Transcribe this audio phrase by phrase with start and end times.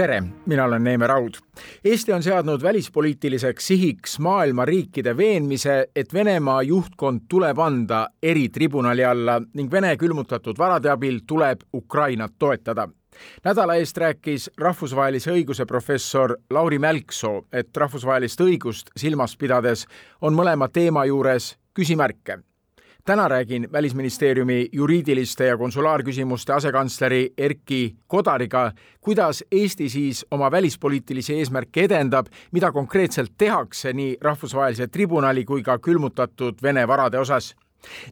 [0.00, 1.34] tere, mina olen Neeme Raud.
[1.84, 9.36] Eesti on seadnud välispoliitiliseks sihiks maailma riikide veenmise, et Venemaa juhtkond tuleb anda eritribunali alla
[9.54, 12.88] ning Vene külmutatud varade abil tuleb Ukrainat toetada
[13.44, 19.84] nädala eest rääkis rahvusvahelise õiguse professor Lauri Mälksoo, et rahvusvahelist õigust silmas pidades
[20.20, 22.40] on mõlema teema juures küsimärke
[23.04, 31.84] täna räägin Välisministeeriumi juriidiliste ja konsulaarküsimuste asekantsleri Erki Kodariga, kuidas Eesti siis oma välispoliitilisi eesmärke
[31.84, 37.56] edendab, mida konkreetselt tehakse nii rahvusvahelise tribunali kui ka külmutatud Vene varade osas.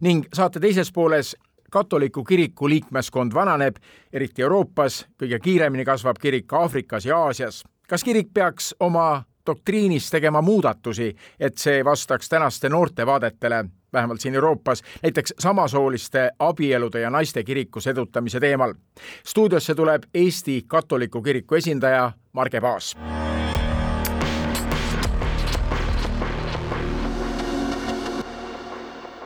[0.00, 1.36] ning saate teises pooles
[1.70, 3.76] katoliku kiriku liikmeskond vananeb,
[4.12, 7.64] eriti Euroopas, kõige kiiremini kasvab kirik Aafrikas ja Aasias.
[7.88, 14.34] kas kirik peaks oma doktriinis tegema muudatusi, et see vastaks tänaste noorte vaadetele, vähemalt siin
[14.34, 18.74] Euroopas, näiteks samasooliste abielude ja naiste kirikus edutamise teemal.
[19.26, 22.96] stuudiosse tuleb Eesti Katoliku Kiriku esindaja Marge Paas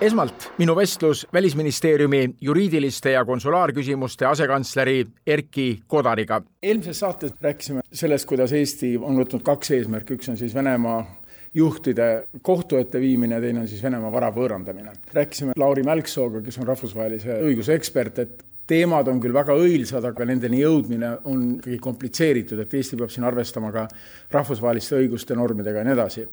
[0.03, 6.43] esmalt minu vestlus Välisministeeriumi juriidiliste ja konsulaarküsimuste asekantsleri Erki Kodariga.
[6.63, 11.22] eelmises saates rääkisime sellest, kuidas Eesti on võtnud kaks eesmärki, üks on siis Venemaa
[11.55, 12.09] juhtide
[12.43, 14.95] kohtu ette viimine, teine on siis Venemaa vara võõrandamine.
[15.13, 20.27] rääkisime Lauri Mälksooga, kes on rahvusvahelise õiguse ekspert, et teemad on küll väga õilsad, aga
[20.29, 23.87] nendeni jõudmine on ikkagi komplitseeritud, et Eesti peab siin arvestama ka
[24.33, 26.27] rahvusvaheliste õiguste normidega ja nii edasi.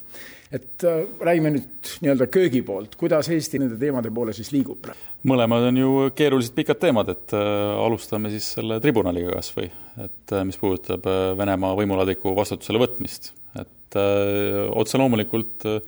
[0.52, 4.88] et äh, räägime nüüd nii-öelda köögi poolt, kuidas Eesti nende teemade poole siis liigub?
[5.24, 7.50] mõlemad on ju keerulised pikad teemad, et äh,
[7.86, 9.72] alustame siis selle tribunaliga kas või,
[10.06, 15.80] et äh, mis puudutab äh, Venemaa võimulaadiku vastutusele võtmist, et äh, otse loomulikult äh,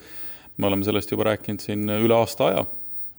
[0.58, 2.68] me oleme sellest juba rääkinud siin üle aasta aja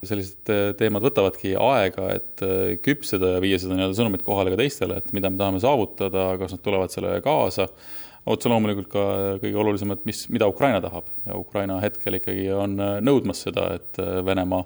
[0.07, 2.43] sellised äh, teemad võtavadki aega, et
[2.83, 6.57] küpseda ja viia seda nii-öelda sõnumit kohale ka teistele, et mida me tahame saavutada, kas
[6.57, 7.69] nad tulevad sellega kaasa.
[8.27, 9.05] otse loomulikult ka
[9.43, 13.99] kõige olulisem, et mis, mida Ukraina tahab ja Ukraina hetkel ikkagi on nõudmas seda, et
[13.99, 14.65] Venemaa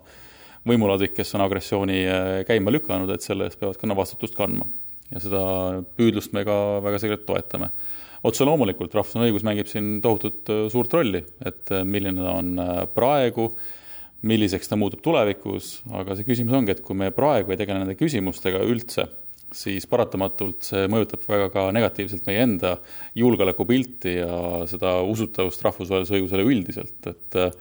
[0.67, 2.01] võimuladik, kes on agressiooni
[2.49, 4.67] käima lükanud, et selle eest peavad ka vastutust kandma.
[5.13, 5.41] ja seda
[5.97, 7.71] püüdlust me ka väga selgelt toetame
[8.27, 12.55] otse loomulikult rahvusvaheline õigus mängib siin tohutut suurt rolli, et milline ta on
[12.95, 13.51] praegu
[14.27, 17.97] milliseks ta muutub tulevikus, aga see küsimus ongi, et kui me praegu ei tegele nende
[17.99, 19.07] küsimustega üldse,
[19.55, 22.77] siis paratamatult see mõjutab väga ka negatiivselt meie enda
[23.19, 24.39] julgeolekupilti ja
[24.71, 27.53] seda usutavust rahvusvahelisele õigusele üldiselt, et äh,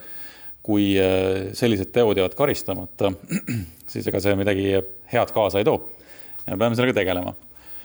[0.65, 3.13] kui äh, sellised teod jäävad karistamata,
[3.91, 4.71] siis ega see midagi
[5.11, 5.83] head kaasa ei too.
[6.45, 7.35] ja peame sellega tegelema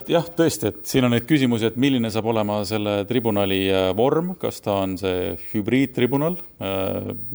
[0.08, 4.34] jah, tõesti, et siin on neid küsimusi, et milline saab olema selle tribunali äh, vorm,
[4.40, 6.38] kas ta on see hübriidtribunal,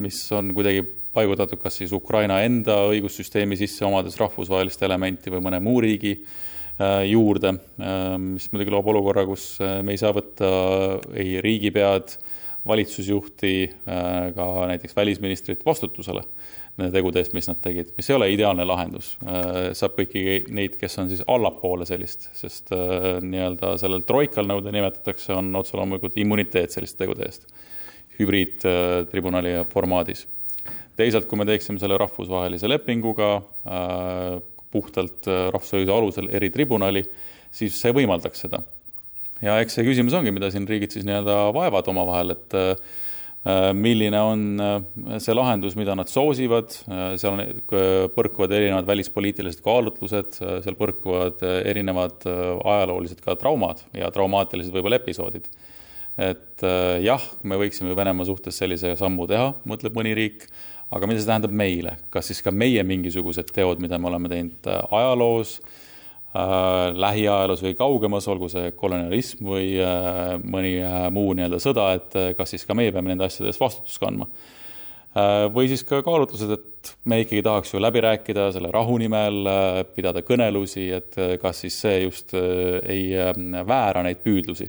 [0.01, 5.61] mis on kuidagi paigutatud kas siis Ukraina enda õigussüsteemi sisse, omades rahvusvahelist elementi või mõne
[5.63, 10.49] muu riigi äh, juurde, äh, mis muidugi loob olukorra, kus äh, me ei saa võtta
[11.15, 12.17] ei riigipead,
[12.65, 13.49] valitsusjuhti,
[13.85, 16.23] ka näiteks välisministrit vastutusele
[16.91, 19.13] tegude eest, mis nad tegid, mis ei ole ideaalne lahendus.
[19.79, 22.73] saab kõiki neid, kes on siis allapoole sellist, sest
[23.23, 27.47] nii-öelda sellel troikal, nagu ta nimetatakse, on otse loomulikult immuniteet selliste tegude eest
[28.19, 30.25] hübriidtribunali formaadis
[30.99, 34.37] teisalt, kui me teeksime selle rahvusvahelise lepinguga äh,
[34.71, 37.03] puhtalt äh, rahvusvahelise alusel eritribunali,
[37.55, 38.61] siis see võimaldaks seda.
[39.43, 43.01] ja eks see küsimus ongi, mida siin riigid siis nii-öelda vaevad omavahel, et äh,
[43.77, 44.75] milline on äh,
[45.21, 47.43] see lahendus, mida nad soosivad, äh, seal on,
[48.15, 55.49] põrkuvad erinevad välispoliitilised kaalutlused, seal põrkuvad erinevad ajaloolised ka traumad ja traumaatilised võib-olla episoodid.
[56.15, 56.63] et
[57.03, 60.45] jah, me võiksime Venemaa suhtes sellise sammu teha, mõtleb mõni riik
[60.93, 64.69] aga mida see tähendab meile, kas siis ka meie mingisugused teod, mida me oleme teinud
[64.69, 65.81] äh, ajaloos äh,,
[66.35, 72.31] lähiajaloos või kaugemas, olgu see kolonialism või äh, mõni äh, muu nii-öelda sõda, et äh,
[72.37, 75.45] kas siis ka meie peame nende asjade eest vastutust kandma äh,.
[75.55, 79.47] või siis ka kaalutlused, et me ikkagi tahaks ju läbi rääkida selle rahu nimel,
[79.95, 83.07] pidada kõnelusi, et kas siis see just ei
[83.65, 84.67] väära neid püüdlusi.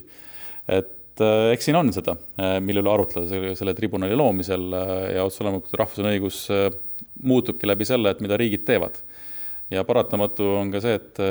[0.67, 4.95] et äh, eks siin on seda, äh, mille üle arutleda selle, selle tribunali loomisel äh,
[5.17, 6.45] ja otse loomulikult rahvusvaheline õigus
[7.27, 8.99] muutubki läbi selle, et mida riigid teevad.
[9.71, 11.21] Ja paratamatu on ka see, et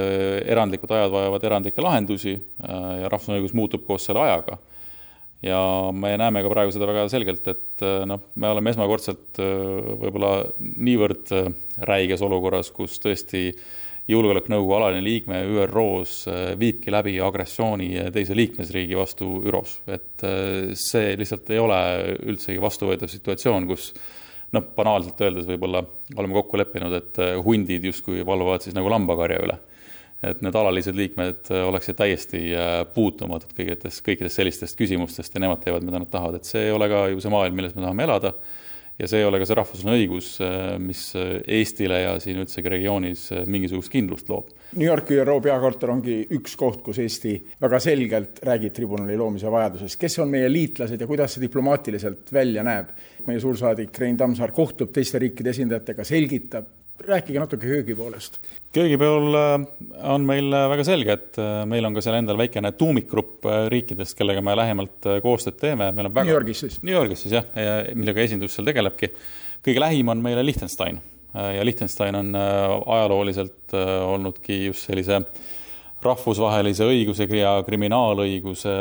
[0.52, 4.58] erandlikud ajad vajavad erandlikke lahendusi ja rahvusvaheline õigus muutub koos selle ajaga.
[5.42, 5.60] ja
[5.92, 10.30] me näeme ka praegu seda väga selgelt, et noh, me oleme esmakordselt võib-olla
[10.60, 11.32] niivõrd
[11.88, 13.50] räiges olukorras, kus tõesti
[14.10, 16.28] julgeolekunõukogu alaline liikme ÜRO-s
[16.58, 20.26] viibki läbi agressiooni teise liikmesriigi vastu ÜRO-s, et
[20.78, 21.80] see lihtsalt ei ole
[22.30, 23.90] üldsegi vastuvõetav situatsioon, kus
[24.54, 25.82] noh, banaalselt öeldes võib-olla
[26.16, 29.58] oleme kokku leppinud, et äh, hundid justkui valvavad siis nagu lambakarja üle.
[30.26, 35.60] et need alalised liikmed äh, oleksid täiesti äh, puutumatud kõigitest, kõikidest sellistest küsimustest ja nemad
[35.64, 38.06] teevad, mida nad tahavad, et see ei ole ka ju see maailm, milles me tahame
[38.06, 38.32] elada
[38.98, 40.28] ja see ei ole ka see rahvusvaheline õigus,
[40.82, 44.52] mis Eestile ja siin üldsegi regioonis mingisugust kindlust loob.
[44.76, 50.00] New Yorki ÜRO peakorter ongi üks koht, kus Eesti väga selgelt räägib tribunali loomise vajadusest.
[50.00, 52.94] kes on meie liitlased ja kuidas see diplomaatiliselt välja näeb?
[53.26, 56.68] meie suursaadik Rein Tammsaar kohtub teiste riikide esindajatega, selgitab,
[57.04, 58.38] rääkige natuke köögi poolest.
[58.72, 59.64] köögi pool äh,
[60.12, 64.16] on meil äh, väga selge, et äh, meil on ka seal endal väikene tuumikgrupp riikidest,
[64.18, 66.78] kellega me lähemalt koostööd teeme, meil on väga New Yorgis siis?
[66.82, 67.50] New Yorgis siis jah,
[67.94, 69.12] millega esindus seal tegelebki.
[69.66, 71.00] kõige lähim on meile Liechtenstein
[71.34, 75.20] ja Liechtenstein on ajalooliselt olnudki just sellise
[76.04, 78.72] rahvusvahelise õiguse ja kriminaalõiguse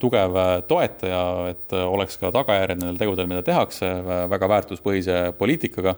[0.00, 0.38] tugev
[0.68, 1.20] toetaja,
[1.50, 3.90] et oleks ka tagajärjed nendel tegudel, mida tehakse,
[4.30, 5.96] väga väärtuspõhise poliitikaga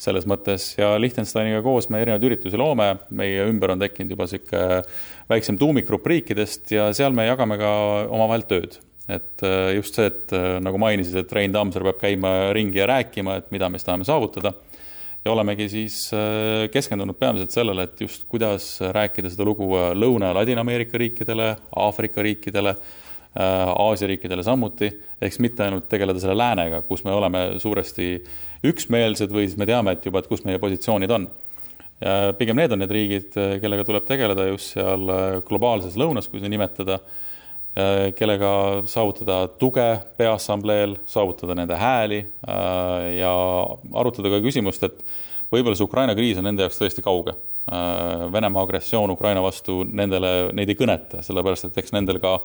[0.00, 0.72] selles mõttes.
[0.78, 4.82] Ja Liechtensteiniga koos me erinevaid üritusi loome, meie ümber on tekkinud juba niisugune
[5.30, 7.70] väiksem tuumikgrupp riikidest ja seal me jagame ka
[8.08, 8.80] omavahel tööd.
[9.04, 12.86] et äh, just see, et äh, nagu mainisid, et Rein Tammsaar peab käima ringi ja
[12.88, 14.54] rääkima, et mida me siis tahame saavutada.
[15.24, 20.38] Ja olemegi siis äh, keskendunud peamiselt sellele, et just kuidas rääkida seda lugu Lõuna- ja
[20.38, 21.50] Ladina-Ameerika riikidele,
[21.84, 22.74] Aafrika riikidele
[23.34, 24.86] Aasia riikidele samuti,
[25.18, 28.08] ehk siis mitte ainult tegeleda selle läänega, kus me oleme suuresti
[28.64, 31.26] üksmeelsed või siis me teame, et juba, et kus meie positsioonid on.
[32.38, 35.10] pigem need on need riigid, kellega tuleb tegeleda just seal
[35.48, 36.98] globaalses lõunas, kui seda nimetada,
[38.14, 38.50] kellega
[38.86, 42.20] saavutada tuge Peaassambleel, saavutada nende hääli
[43.18, 43.32] ja
[43.94, 45.02] arutada ka küsimust, et
[45.50, 47.34] võib-olla see Ukraina kriis on nende jaoks tõesti kauge.
[48.32, 52.36] Venemaa agressioon Ukraina vastu nendele, neid ei kõneta, sellepärast et eks nendel ka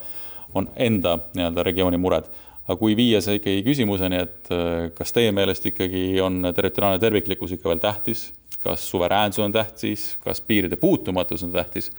[0.53, 2.29] on enda nii-öelda regiooni mured.
[2.69, 7.55] aga kui viia see ikkagi küsimuseni, et äh, kas teie meelest ikkagi on territoriaalne terviklikkus
[7.55, 8.27] ikka veel tähtis,
[8.61, 11.89] kas suveräänsus on tähtis, kas piiride puutumatus on tähtis,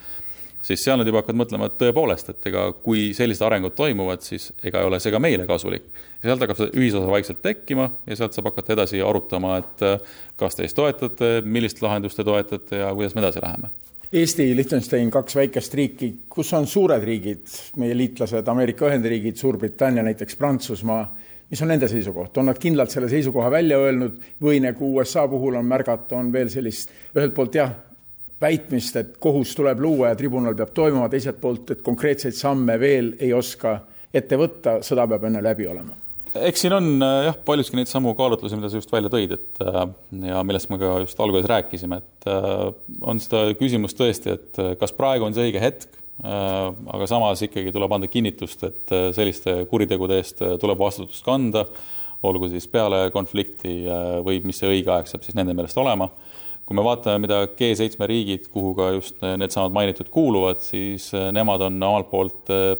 [0.63, 4.53] siis seal nad juba hakkavad mõtlema, et tõepoolest, et ega kui sellised arengud toimuvad, siis
[4.63, 5.91] ega ei ole see ka meile kasulik.
[6.23, 10.19] ja sealt hakkab see ühisosa vaikselt tekkima ja sealt saab hakata edasi arutama, et äh,
[10.37, 13.75] kas te siis toetate, millist lahendust te toetate ja kuidas me edasi läheme
[14.13, 17.45] Eesti, Liechtenstein, kaks väikest riiki, kus on suured riigid,
[17.79, 21.05] meie liitlased, Ameerika Ühendriigid, Suurbritannia, näiteks Prantsusmaa,
[21.51, 25.61] mis on nende seisukoht, on nad kindlalt selle seisukoha välja öelnud või nagu USA puhul
[25.61, 27.71] on märgata, on veel sellist ühelt poolt jah,
[28.43, 33.15] väitmist, et kohus tuleb luua ja tribunal peab toimuma, teiselt poolt, et konkreetseid samme veel
[33.21, 33.79] ei oska
[34.11, 38.13] ette võtta, sõda peab enne läbi olema eks siin on äh, jah, paljuski neid samu
[38.19, 39.81] kaalutlusi, mida sa just välja tõid, et äh,
[40.31, 42.67] ja millest me ka just alguses rääkisime, et äh,
[43.01, 47.95] on seda küsimust tõesti, et kas praegu on see õige hetk, aga samas ikkagi tuleb
[47.97, 51.63] anda kinnitust, et selliste kuritegude eest tuleb vastutust kanda,
[52.29, 53.87] olgu siis peale konflikti
[54.21, 56.11] või mis see õige aeg saab siis nende meelest olema
[56.71, 61.65] kui me vaatame, mida G7 riigid, kuhu ka just needsamad mainitud kuuluvad, siis äh, nemad
[61.67, 62.77] on omalt poolt äh,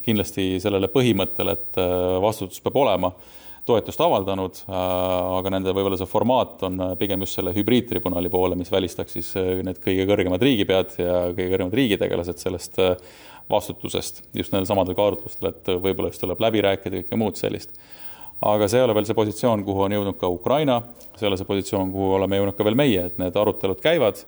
[0.00, 1.92] kindlasti sellele põhimõttele, et äh,
[2.24, 3.10] vastutus peab olema,
[3.68, 9.16] toetust avaldanud, aga nende võib-olla see formaat on pigem just selle hübriidtribunali poole, mis välistaks
[9.16, 9.30] siis
[9.64, 12.76] need kõige kõrgemad riigipead ja kõige kõrgemad riigitegelased sellest
[13.48, 17.72] vastutusest just nendel samadel kaalutlustel, et võib-olla just tuleb läbi rääkida, kõike muud sellist
[18.42, 20.80] aga see ei ole veel see positsioon, kuhu on jõudnud ka Ukraina,
[21.14, 24.20] see ei ole see positsioon, kuhu oleme jõudnud ka veel meie, et need arutelud käivad.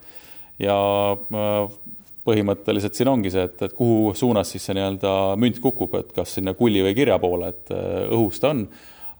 [0.62, 0.76] Ja
[1.14, 1.78] äh,
[2.26, 6.36] põhimõtteliselt siin ongi see, et, et kuhu suunas siis see nii-öelda münt kukub, et kas
[6.38, 8.64] sinna kulli või kirja poole, et äh, õhus ta on,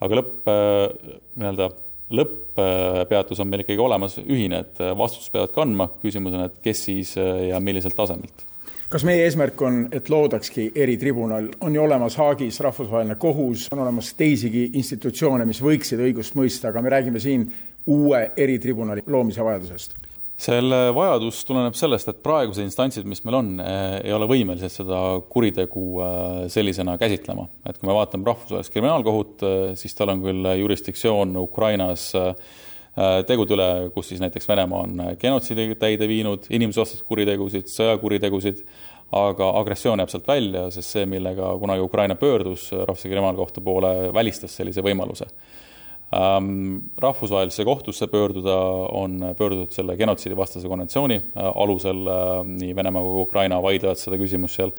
[0.05, 1.71] aga lõpp, äh, nii-öelda
[2.16, 7.16] lõpppeatus on meil ikkagi olemas ühine, et vastutust peavad kandma, küsimus on, et kes siis
[7.19, 8.45] ja milliselt tasemelt
[8.90, 14.12] kas meie eesmärk on, et loodakski eritribunal, on ju olemas Haagis rahvusvaheline kohus, on olemas
[14.19, 17.49] teisigi institutsioone, mis võiksid õigust mõista, aga me räägime siin
[17.87, 19.97] uue eritribunali loomise vajadusest
[20.37, 24.99] selle vajadus tuleneb sellest, et praegused instantsid, mis meil on, ei ole võimelised seda
[25.33, 27.47] kuritegu äh, sellisena käsitlema.
[27.64, 32.35] et kui me vaatame rahvusvahelist kriminaalkohut, äh, siis tal on küll jurisdiktsioon Ukrainas äh,
[33.29, 38.62] tegude üle, kus siis näiteks Venemaa on genotsiidi täide viinud, inimsusevastaseid kuritegusid, sõjakuritegusid,
[39.17, 44.57] aga agressioon jääb sealt välja, sest see, millega kunagi Ukraina pöördus Rahvusvahelise Kriminaalkohtu poole, välistas
[44.57, 45.29] sellise võimaluse.
[46.15, 48.57] Ähm, rahvusvahelisse kohtusse pöörduda
[48.95, 54.61] on pöördutud selle genotsiidivastase konventsiooni äh, alusel, äh, nii Venemaa kui Ukraina vaidlevad seda küsimust
[54.61, 54.71] seal,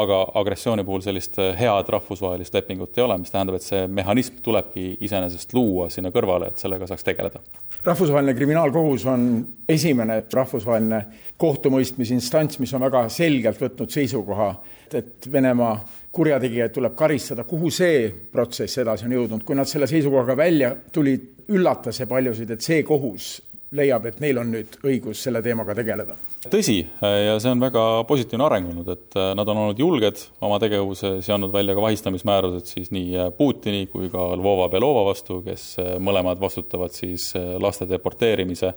[0.00, 4.96] aga agressiooni puhul sellist head rahvusvahelist lepingut ei ole, mis tähendab, et see mehhanism tulebki
[5.04, 7.40] iseenesest luua sinna kõrvale, et sellega saaks tegeleda.
[7.84, 9.24] rahvusvaheline kriminaalkohus on
[9.68, 11.02] esimene rahvusvaheline
[11.36, 14.50] kohtumõistmisinstants, mis on väga selgelt võtnud seisukoha,
[14.94, 15.76] et Venemaa
[16.12, 21.30] kurjategijaid tuleb karistada, kuhu see protsess edasi on jõudnud, kui nad selle seisukohaga välja tulid,
[21.48, 23.40] üllatas see paljusid, et see kohus
[23.72, 26.16] leiab, et neil on nüüd õigus selle teemaga tegeleda.
[26.50, 30.58] Tõsi, ja see on väga positiivne areng olnud, et äh, nad on olnud julged oma
[30.62, 35.38] tegevuses ja andnud välja ka vahistamismäärused siis nii äh, Putini kui ka Lvova Belova vastu,
[35.46, 37.30] kes äh, mõlemad vastutavad siis
[37.62, 38.72] laste deporteerimise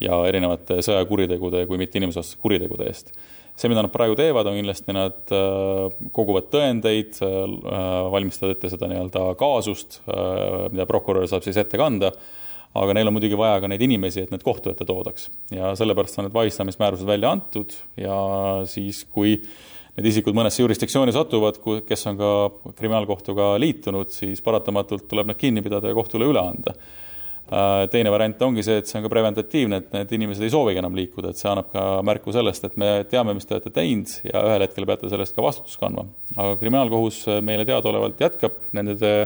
[0.00, 3.14] ja erinevate sõjakuritegude kui mitte inimsusvastaste kuritegude eest.
[3.54, 5.32] see, mida nad praegu teevad, on kindlasti nad
[6.16, 9.98] koguvad tõendeid, valmistavad ette seda nii-öelda kaasust,
[10.72, 12.08] mida prokurör saab siis ette kanda
[12.78, 15.28] aga neil on muidugi vaja ka neid inimesi, et need kohtu ette toodaks.
[15.54, 18.16] ja sellepärast on need vahistamismäärused välja antud ja
[18.70, 19.36] siis, kui
[19.96, 22.32] need isikud mõnesse jurisdiktsiooni satuvad, kes on ka
[22.78, 26.76] kriminaalkohtuga liitunud, siis paratamatult tuleb nad kinni pidada ja kohtule üle anda.
[27.50, 30.78] Äh, teine variant ongi see, et see on ka preventatiivne, et need inimesed ei soovigi
[30.78, 34.12] enam liikuda, et see annab ka märku sellest, et me teame, mis te olete teinud
[34.28, 36.06] ja ühel hetkel peate sellest ka vastutust kandma.
[36.36, 39.16] aga kriminaalkohus meile teadaolevalt jätkab nende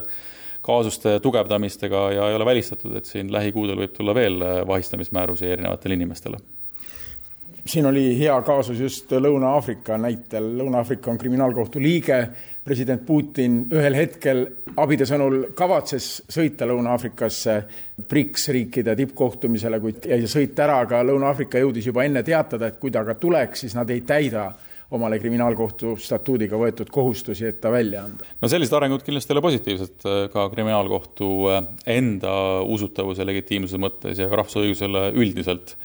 [0.65, 6.41] kaasuste tugevdamistega ja ei ole välistatud, et siin lähikuudel võib tulla veel vahistamismäärusi erinevatele inimestele.
[7.65, 12.19] Siin oli hea kaasus just Lõuna-Aafrika näitel, Lõuna-Aafrika on kriminaalkohtu liige,
[12.65, 14.43] president Putin ühel hetkel
[14.77, 17.55] abide sõnul kavatses sõita Lõuna-Aafrikasse
[18.09, 22.93] BRICS riikide tippkohtumisele, kuid jäi sõit ära, aga Lõuna-Aafrika jõudis juba enne teatada, et kui
[22.93, 24.51] ta ka tuleks, siis nad ei täida
[24.93, 28.27] omale kriminaalkohtu statuudiga võetud kohustusi, et ta välja anda.
[28.41, 31.63] no sellised arengud kindlasti ei ole positiivsed äh, ka kriminaalkohtu äh,
[31.97, 32.35] enda
[32.69, 35.77] usutavuse legitiimsuse mõttes ja ka rahvusõigusele üldiselt.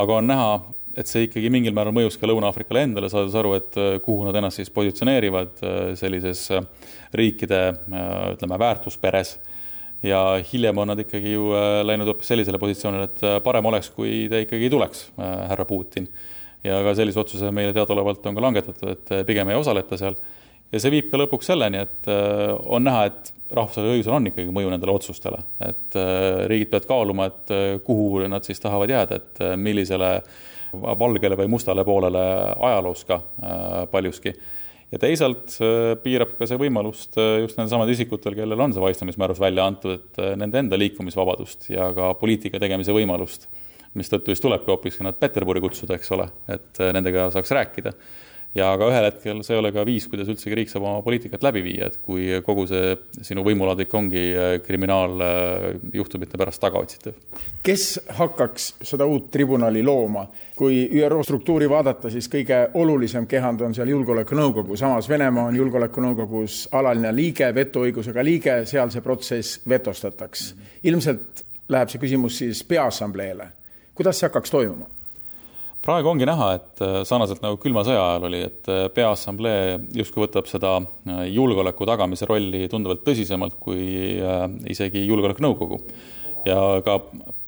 [0.00, 0.52] aga on näha,
[0.98, 4.38] et see ikkagi mingil määral mõjus ka Lõuna-Aafrikale endale, saades aru, et äh, kuhu nad
[4.38, 5.64] ennast siis positsioneerivad
[5.98, 6.46] sellises
[7.14, 9.36] riikide ütleme, väärtusperes
[10.04, 11.50] ja hiljem on nad ikkagi ju
[11.86, 16.10] läinud hoopis sellisele positsioonile, et parem oleks, kui ta ikkagi tuleks, härra Putin
[16.64, 20.16] ja ka sellise otsuse meile teadaolevalt on ka langetatud, et eh, pigem ei osaleta seal.
[20.72, 24.56] ja see viib ka lõpuks selleni, et eh, on näha, et rahvusvahelisel õigusel on ikkagi
[24.56, 27.54] mõju nendele otsustele, et eh, riigid peavad kaaluma, et
[27.86, 30.16] kuhu nad siis tahavad jääda, et millisele
[30.74, 32.20] valgele või mustale poolele
[32.66, 33.20] ajaloos ka
[33.92, 34.32] paljuski.
[34.90, 35.54] Ja teisalt
[36.02, 40.58] piirab ka see võimalust just nendesamade isikutel, kellel on see vahistamismäärus välja antud, et nende
[40.58, 43.46] enda liikumisvabadust ja ka poliitika tegemise võimalust
[43.98, 47.94] mistõttu siis tulebki hoopiski nad Peterburi kutsuda, eks ole, et äh, nendega saaks rääkida.
[48.54, 51.42] ja ka ühel hetkel see ei ole ka viis, kuidas üldsegi riik saab oma poliitikat
[51.42, 52.92] läbi viia, et kui kogu see
[53.26, 57.16] sinu võimuladvik ongi äh, kriminaaljuhtumite pärast tagaotsitav.
[57.62, 57.86] kes
[58.18, 60.26] hakkaks seda uut tribunali looma?
[60.54, 66.68] kui ÜRO struktuuri vaadata, siis kõige olulisem kehand on seal Julgeolekunõukogu, samas Venemaa on Julgeolekunõukogus
[66.72, 70.54] alaline liige, vetoõigusega liige, seal see protsess vetostataks.
[70.82, 73.50] ilmselt läheb see küsimus siis Peaassambleele
[73.94, 74.90] kuidas see hakkaks toimuma?
[75.84, 80.24] praegu ongi näha, et äh, sarnaselt nagu külma sõja ajal oli, et äh, Peaassamblee justkui
[80.24, 83.84] võtab seda äh, julgeoleku tagamise rolli tunduvalt tõsisemalt kui
[84.70, 85.80] isegi Julgeolekunõukogu.
[86.44, 86.98] ja ka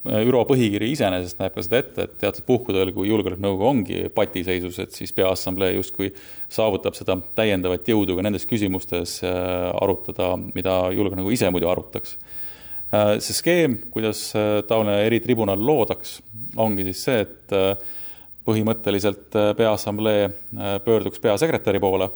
[0.07, 4.93] ÜRO põhikiri iseenesest näeb ka seda ette, et teatud puhkudel, kui Julgeolekunõukogu ongi patiseisus, et
[4.93, 6.13] siis Peaassamblee justkui
[6.49, 12.17] saavutab seda täiendavat jõudu ka nendes küsimustes arutada, mida Julgeolekunõukogu ise muidu arutaks
[13.23, 16.21] see skeem, kuidas äh, taoline eritribunal loodaks,
[16.57, 17.73] ongi siis see, et äh,
[18.47, 20.29] põhimõtteliselt Peaassamblee
[20.85, 22.07] pöörduks peasekretäri poole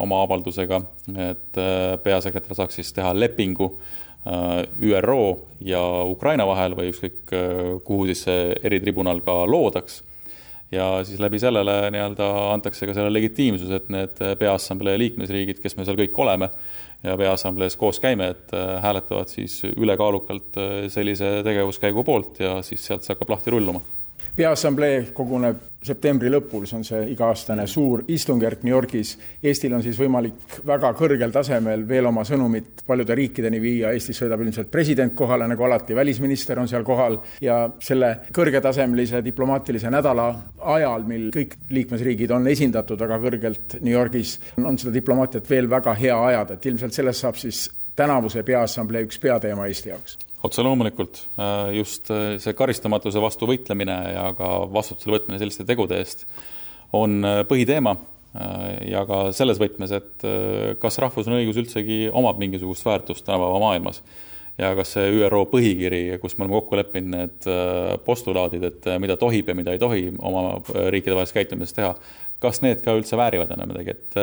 [0.00, 0.78] oma avaldusega,
[1.26, 1.58] et
[2.00, 3.68] peasekretär saaks siis teha lepingu
[4.80, 5.18] ÜRO
[5.60, 7.34] ja Ukraina vahel või ükskõik,
[7.84, 10.00] kuhu siis see eritribunal ka loodaks.
[10.72, 15.84] Ja siis läbi sellele nii-öelda antakse ka selle legitiimsus, et need Peaassamblee liikmesriigid, kes me
[15.84, 16.48] seal kõik oleme,
[17.04, 22.86] ja Peaassamblees koos käime, et äh, hääletavad siis ülekaalukalt äh, sellise tegevuskäigu poolt ja siis
[22.86, 23.84] sealt see hakkab lahti rulluma
[24.36, 29.12] peaassamblee koguneb septembri lõpul, see on see iga-aastane suur istungjärk New Yorgis.
[29.44, 34.42] Eestil on siis võimalik väga kõrgel tasemel veel oma sõnumit paljude riikideni viia, Eestis sõidab
[34.42, 37.20] ilmselt president kohale, nagu alati, välisminister on seal kohal.
[37.44, 40.30] Ja selle kõrgetasemelise diplomaatilise nädala
[40.74, 45.94] ajal, mil kõik liikmesriigid on esindatud väga kõrgelt New Yorgis, on seda diplomaatiat veel väga
[46.00, 51.22] hea ajada, et ilmselt sellest saab siis tänavuse Peaassamblee üks peateema Eesti jaoks otse loomulikult,
[51.38, 56.26] äh, just äh, see karistamatuse vastu võitlemine ja ka vastutusele võtmine selliste tegude eest
[56.94, 57.96] on äh, põhiteema.
[58.82, 60.24] Ja ka selles võtmes, et
[60.82, 64.00] kas rahvusvaheline õigus üldsegi omab mingisugust väärtust tänapäeva maailmas.
[64.58, 67.46] ja kas see ÜRO põhikiri, kus me oleme kokku leppinud need
[68.02, 71.94] postulaadid, et mida tohib ja mida ei tohi oma riikidevahelises käitumises teha,
[72.42, 74.18] kas need ka üldse väärivad enam midagi, et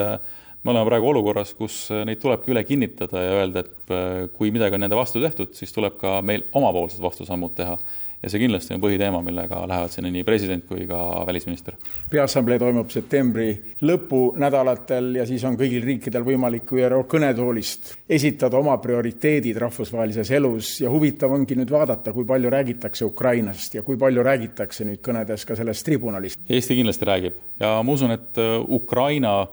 [0.64, 4.86] me oleme praegu olukorras, kus neid tulebki üle kinnitada ja öelda, et kui midagi on
[4.86, 7.78] nende vastu tehtud, siis tuleb ka meil omapoolsed vastusammud teha
[8.22, 11.76] ja see kindlasti on põhiteema, millega lähevad sinna nii president kui ka välisminister.
[12.10, 13.48] peaassamblee toimub septembri
[13.82, 20.94] lõpunädalatel ja siis on kõigil riikidel võimalik ÜRO kõnetoolist esitada oma prioriteedid rahvusvahelises elus ja
[20.94, 25.58] huvitav ongi nüüd vaadata, kui palju räägitakse Ukrainast ja kui palju räägitakse nüüd kõnedes ka
[25.58, 26.40] sellest tribunalist.
[26.50, 29.48] Eesti kindlasti räägib ja ma usun, et äh, Ukraina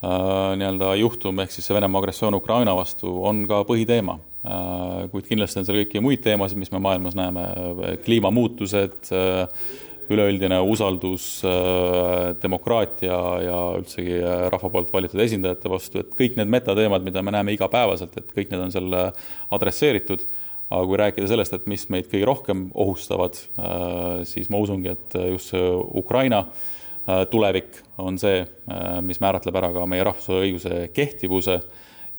[0.00, 4.16] nii-öelda juhtum ehk siis see Venemaa agressioon Ukraina vastu on ka põhiteema.
[4.40, 7.42] Äh, kuid kindlasti on seal kõiki muid teemasid, mis me maailmas näeme,
[8.06, 9.66] kliimamuutused, äh,
[10.10, 17.04] üleüldine usaldus äh, demokraatia ja üldsegi rahva poolt valitud esindajate vastu, et kõik need metateemad,
[17.04, 18.96] mida me näeme igapäevaselt, et kõik need on seal
[19.52, 20.24] adresseeritud,
[20.70, 23.36] aga kui rääkida sellest, et mis meid kõige rohkem ohustavad,
[24.30, 26.46] siis ma usungi, et just see Ukraina
[27.30, 28.42] tulevik on see,
[29.02, 31.56] mis määratleb ära ka meie rahvusvahelise õiguse kehtivuse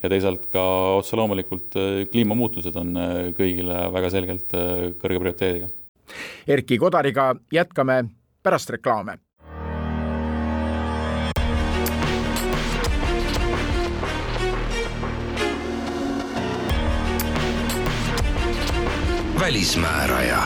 [0.02, 0.62] ja teisalt ka
[0.98, 5.72] otse loomulikult äh, kliimamuutused on äh, kõigile väga selgelt äh, kõrge prioriteediga.
[6.48, 8.04] Erkki Kodariga jätkame
[8.44, 9.20] pärast reklaame.
[19.42, 20.44] välismääraja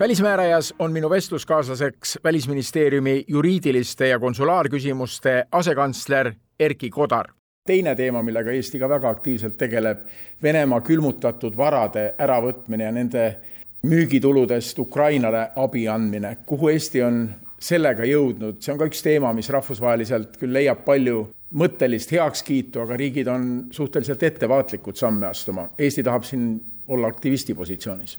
[0.00, 7.26] välismäärajas on minu vestluskaaslaseks Välisministeeriumi juriidiliste ja konsulaarküsimuste asekantsler Erki Kodar.
[7.66, 9.98] teine teema, millega Eesti ka väga aktiivselt tegeleb,
[10.42, 13.36] Venemaa külmutatud varade äravõtmine ja nende
[13.82, 16.36] müügituludest Ukrainale abi andmine.
[16.46, 21.28] kuhu Eesti on sellega jõudnud, see on ka üks teema, mis rahvusvaheliselt küll leiab palju
[21.54, 25.68] mõttelist heakskiitu, aga riigid on suhteliselt ettevaatlikud samme astuma.
[25.78, 28.18] Eesti tahab siin olla aktivisti positsioonis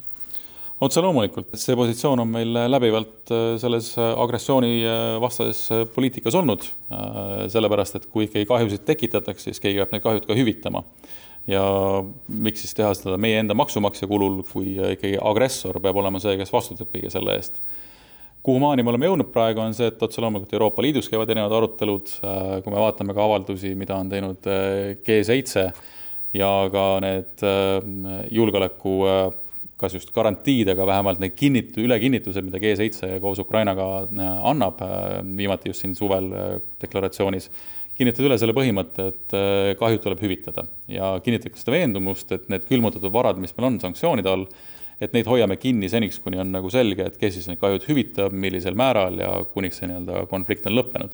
[0.81, 6.65] otse loomulikult, see positsioon on meil läbivalt äh, selles äh, agressioonivastases äh, poliitikas olnud,
[7.51, 10.83] sellepärast et kui ikkagi kahjusid tekitatakse, siis keegi peab need kahjud ka hüvitama.
[11.49, 11.61] ja
[12.27, 16.51] miks siis teha seda meie enda maksumaksja kulul, kui ikkagi agressor peab olema see, kes
[16.53, 17.61] vastutab kõige selle eest.
[18.45, 22.13] kuhumaani me oleme jõudnud praegu, on see, et otse loomulikult Euroopa Liidus käivad erinevad arutelud,
[22.63, 24.49] kui me vaatame ka avaldusi, mida on teinud
[25.05, 25.65] G7
[26.37, 27.45] ja ka need
[28.33, 28.97] julgeoleku
[29.81, 35.21] kas just garantiid, aga vähemalt need kinnit-, ülekinnitused, mida G7 koos Ukrainaga äh, annab, äh,
[35.37, 36.51] viimati just siin suvel äh,
[36.83, 37.49] deklaratsioonis,
[37.97, 39.33] kinnitavad üle selle põhimõtte, et
[39.77, 44.31] kahjud tuleb hüvitada ja kinnitab seda veendumust, et need külmutatud varad, mis meil on sanktsioonide
[44.31, 44.45] all,
[45.03, 48.33] et neid hoiame kinni seniks, kuni on nagu selge, et kes siis need kahjud hüvitab,
[48.33, 51.13] millisel määral ja kuniks see nii-öelda konflikt on lõppenud.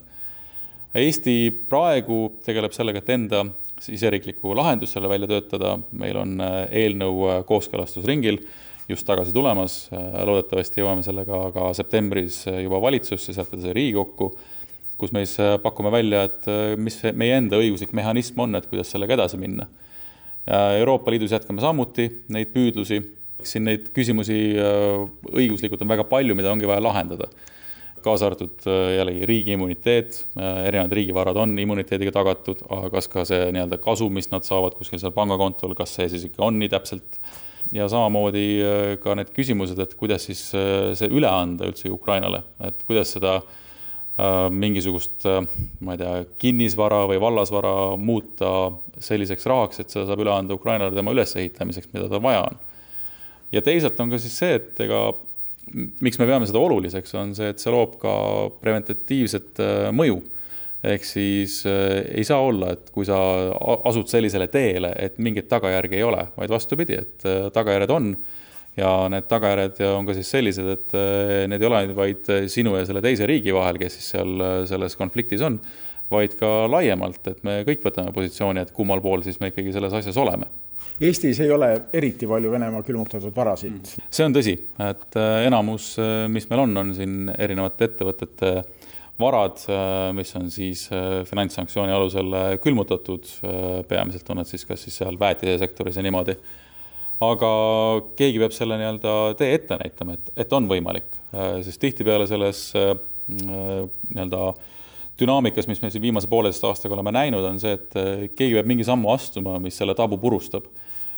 [0.97, 1.35] Eesti
[1.69, 3.43] praegu tegeleb sellega, et enda
[3.83, 8.39] siseriiklikku lahendust selle välja töötada, meil on äh, eelnõu äh, kooskõlastusringil
[8.89, 14.31] just tagasi tulemas, äh, loodetavasti jõuame sellega ka septembris juba valitsusse, sealt edasi Riigikokku,
[14.97, 16.47] kus me siis pakume välja, et
[16.81, 19.67] mis meie enda õiguslik mehhanism on, et kuidas sellega edasi minna.
[20.79, 22.97] Euroopa Liidus jätkame samuti neid püüdlusi,
[23.45, 27.29] siin neid küsimusi õiguslikult on väga palju, mida ongi vaja lahendada
[28.07, 33.25] kaasa arvatud äh, jällegi riigi immuniteet, äh, erinevad riigivarad on immuniteediga tagatud, aga kas ka
[33.27, 36.71] see nii-öelda kasu, mis nad saavad kuskil seal pangakontol, kas see siis ikka on nii
[36.73, 37.19] täpselt,
[37.75, 42.83] ja samamoodi äh, ka need küsimused, et kuidas siis see üle anda üldse Ukrainale, et
[42.87, 43.39] kuidas seda
[44.49, 45.27] mingisugust,
[45.85, 50.95] ma ei tea, kinnisvara või vallasvara muuta selliseks rahaks, et seda saab üle anda Ukrainale
[50.95, 52.57] tema ülesehitamiseks, mida tal vaja on.
[53.53, 55.03] ja teisalt on ka siis see, et ega
[55.73, 58.15] miks me peame seda oluliseks, on see, et see loob ka
[58.61, 60.19] preventatiivset äh, mõju.
[60.87, 63.17] ehk siis äh, ei saa olla, et kui sa
[63.89, 68.11] asud sellisele teele, et mingeid tagajärgi ei ole, vaid vastupidi, et äh, tagajärjed on
[68.77, 70.93] ja need tagajärjed on ka siis sellised, et
[71.49, 75.41] need ei ole vaid sinu ja selle teise riigi vahel, kes siis seal selles konfliktis
[75.41, 75.57] on,
[76.13, 79.97] vaid ka laiemalt, et me kõik võtame positsiooni, et kummal pool siis me ikkagi selles
[79.97, 80.45] asjas oleme
[80.97, 83.75] Eestis ei ole eriti palju Venemaa külmutatud varasid.
[83.77, 84.05] Mm.
[84.09, 88.53] see on tõsi, et äh, enamus, äh, mis meil on, on siin erinevate ettevõtete
[89.21, 90.87] varad, äh, mis on siis
[91.29, 93.29] finantssanktsiooni alusel külmutatud,
[93.89, 96.37] peamiselt on nad siis kas siis seal väetisesektoris ja niimoodi.
[97.27, 97.51] aga
[98.17, 101.13] keegi peab selle nii-öelda tee ette näitama, et, et on võimalik,
[101.65, 104.41] sest tihtipeale selles nii-öelda
[105.17, 108.85] dünaamikas, mis me siin viimase pooleteist aastaga oleme näinud, on see, et keegi peab mingi
[108.85, 110.69] sammu astuma, mis selle tabu purustab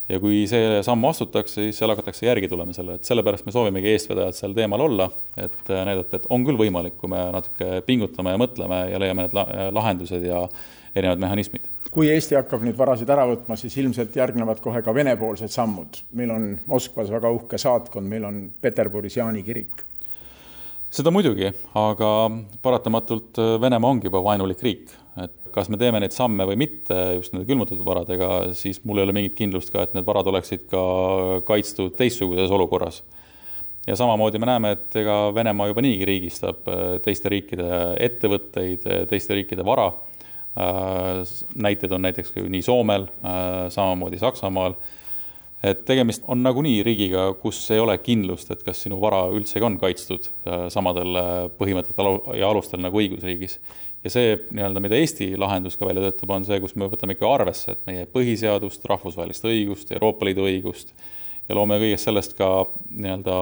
[0.10, 3.91] ja kui see samm astutakse, siis seal hakatakse järgi tulema sellele, et sellepärast me soovimegi
[3.93, 8.34] eestvedajad sel teemal olla, et äh, näidata, et on küll võimalik, kui me natuke pingutame
[8.34, 10.45] ja mõtleme ja leiame need lahendused ja
[10.95, 11.69] erinevad mehhanismid.
[11.93, 16.02] kui Eesti hakkab nüüd varasid ära võtma, siis ilmselt järgnevad kohe ka Vene-poolsed sammud.
[16.13, 19.86] meil on Moskvas väga uhke saatkond, meil on Peterburis Jaani kirik
[20.89, 22.08] seda muidugi, aga
[22.65, 24.93] paratamatult Venemaa ongi juba vaenulik riik,
[25.54, 29.16] kas me teeme neid samme või mitte just nende külmutatud varadega, siis mul ei ole
[29.16, 30.84] mingit kindlust ka, et need varad oleksid ka
[31.48, 33.02] kaitstud teistsuguses olukorras.
[33.88, 39.04] ja samamoodi me näeme, et ega Venemaa juba niigi riigistab äh, teiste riikide ettevõtteid, äh,
[39.10, 39.92] teiste riikide vara.
[40.60, 43.08] Äh, näiteid on näiteks nii Soomel,
[43.70, 44.76] samamoodi Saksamaal
[45.64, 49.76] et tegemist on nagunii riigiga, kus ei ole kindlust, et kas sinu vara üldsegi on
[49.80, 50.30] kaitstud
[50.72, 51.20] samadel
[51.60, 53.58] põhimõtetel ja alustel nagu õigusriigis
[54.04, 57.30] ja see nii-öelda, mida Eesti lahendus ka välja töötab, on see, kus me võtame ikka
[57.30, 60.94] arvesse, et meie põhiseadust, rahvusvahelist õigust, Euroopa Liidu õigust
[61.50, 62.50] ja loome kõigest sellest ka
[62.90, 63.36] nii-öelda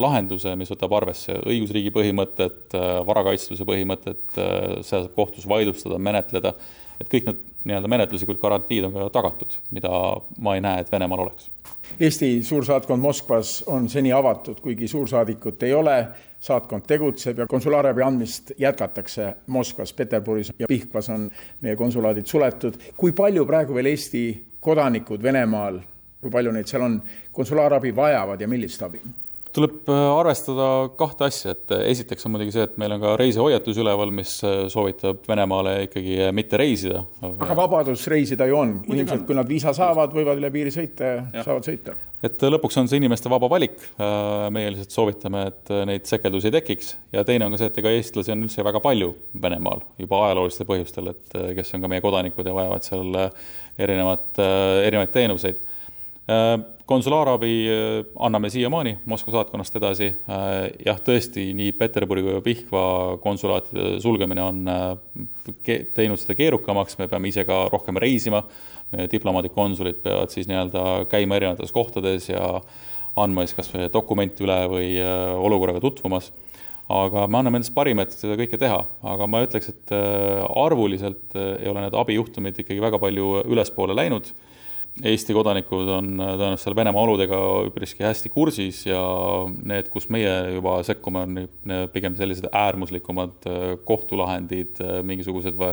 [0.00, 2.76] lahenduse, mis võtab arvesse õigusriigi põhimõtet,
[3.08, 6.54] varakaitstuse põhimõtet, seda saab kohtus vaidlustada, menetleda,
[7.00, 9.90] et kõik need nii-öelda menetluslikud garantiid on ka tagatud, mida
[10.38, 11.50] ma ei näe, et Venemaal oleks.
[12.00, 15.96] Eesti suursaatkond Moskvas on seni avatud, kuigi suursaadikut ei ole
[16.40, 21.30] saatkond tegutseb ja konsulaarabi andmist jätkatakse Moskvas, Peterburis ja Pihkvas on
[21.60, 22.74] meie konsulaadid suletud.
[22.96, 24.24] kui palju praegu veel Eesti
[24.60, 25.80] kodanikud Venemaal,
[26.20, 27.02] kui palju neid seal on,
[27.32, 29.00] konsulaarabi vajavad ja millist abi?
[29.54, 33.12] Tuleb äh, arvestada kahte asja, et äh, esiteks on muidugi see, et meil on ka
[33.20, 37.04] reisihoiatus üleval, mis äh, soovitab Venemaale ikkagi mitte reisida.
[37.22, 41.22] aga vabadus reisida ju on, inimesed, kui nad viisa saavad, võivad üle piiri sõita ja,
[41.46, 43.74] saavad sõita et lõpuks on see inimeste vaba valik.
[44.56, 47.92] Meie lihtsalt soovitame, et neid sekeldusi ei tekiks ja teine on ka see, et ega
[47.92, 49.10] eestlasi on üldse väga palju
[49.42, 53.18] Venemaal juba ajaloolistel põhjustel, et kes on ka meie kodanikud ja vajavad seal
[53.76, 54.40] erinevat,
[54.86, 55.60] erinevaid teenuseid.
[56.86, 57.52] Konsulaarabi
[58.20, 60.10] anname siiamaani Moskva saatkonnast edasi.
[60.84, 62.84] jah, tõesti, nii Peterburi kui Pihkva
[63.24, 64.64] konsulaatide sulgemine on
[65.64, 68.42] teinud seda keerukamaks, me peame ise ka rohkem reisima
[69.10, 72.60] diplomaadid, konsulid peavad siis nii-öelda käima erinevates kohtades ja
[73.20, 76.32] andma siis kas või dokumenti üle või äh, olukorraga tutvumas.
[76.88, 81.36] aga me anname endast parima, et seda kõike teha, aga ma ütleks, et äh, arvuliselt
[81.38, 84.32] äh, ei ole need abijuhtumid ikkagi väga palju ülespoole läinud.
[85.02, 89.00] Eesti kodanikud on tõenäoliselt seal Venemaa oludega üpriski hästi kursis ja
[89.66, 93.48] need, kus meie juba sekkume, on pigem sellised äärmuslikumad
[93.88, 95.72] kohtulahendid, mingisugused või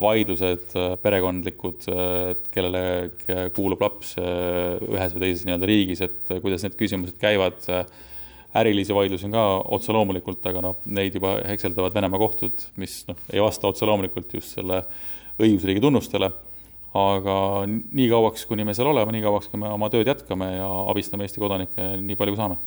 [0.00, 6.34] vaidlused äh, perekondlikud, äh, et kellele kuulub laps äh, ühes või teises nii-öelda riigis, et
[6.40, 7.60] kuidas need küsimused käivad.
[8.50, 9.42] ärilisi vaidlusi on ka
[9.76, 14.34] otse loomulikult, aga noh, neid juba hekseldavad Venemaa kohtud, mis noh, ei vasta otse loomulikult
[14.34, 14.82] just selle
[15.38, 16.32] õigusriigi tunnustele.
[16.94, 17.36] Aga
[17.68, 21.26] nii kauaks, kuni me seal oleme, nii kauaks, kui me oma tööd jätkame ja abistame
[21.26, 22.58] Eesti kodanikke nii palju, kui saame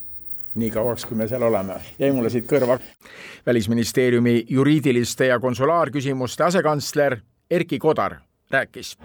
[0.55, 1.73] nii kauaks, kui me seal oleme.
[1.99, 2.77] jäi mulle siit kõrva
[3.45, 7.17] välisministeeriumi juriidiliste ja konsulaarküsimuste asekantsler
[7.51, 8.15] Erkki Kodar
[8.51, 8.97] rääkis.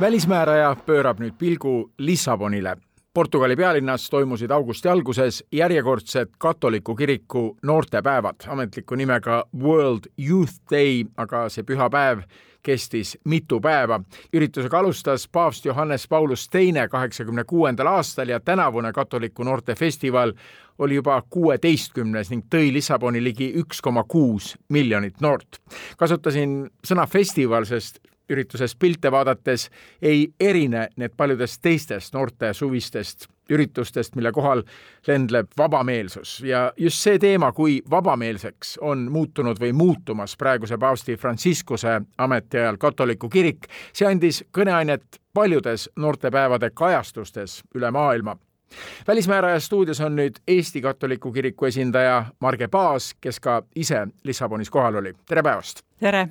[0.00, 2.76] välismääraja pöörab nüüd pilgu Lissabonile
[3.14, 11.42] Portugali pealinnas toimusid augusti alguses järjekordsed katoliku kiriku noortepäevad, ametliku nimega World Youth Day, aga
[11.52, 12.22] see pühapäev
[12.62, 14.00] kestis mitu päeva.
[14.32, 20.32] üritusega alustas paavst Johannes Paulus Teine kaheksakümne kuuendal aastal ja tänavune katoliku noortefestival
[20.78, 25.60] oli juba kuueteistkümnes ning tõi Lissaboni ligi üks koma kuus miljonit noort.
[25.96, 28.00] kasutasin sõna festival, sest
[28.32, 29.68] üritusest pilte vaadates
[30.02, 34.62] ei erine need paljudest teistest noorte suvistest üritustest, mille kohal
[35.06, 42.00] lendleb vabameelsus ja just see teema, kui vabameelseks on muutunud või muutumas praeguse paavsti Franciscuse
[42.18, 48.36] ametiajal katoliku kirik, see andis kõneainet paljudes noortepäevade kajastustes üle maailma
[49.08, 54.94] välismääraja stuudios on nüüd Eesti Katoliku Kiriku esindaja Marge Paas, kes ka ise Lissabonis kohal
[55.02, 55.12] oli.
[55.28, 55.84] tere päevast!
[56.00, 56.28] tere!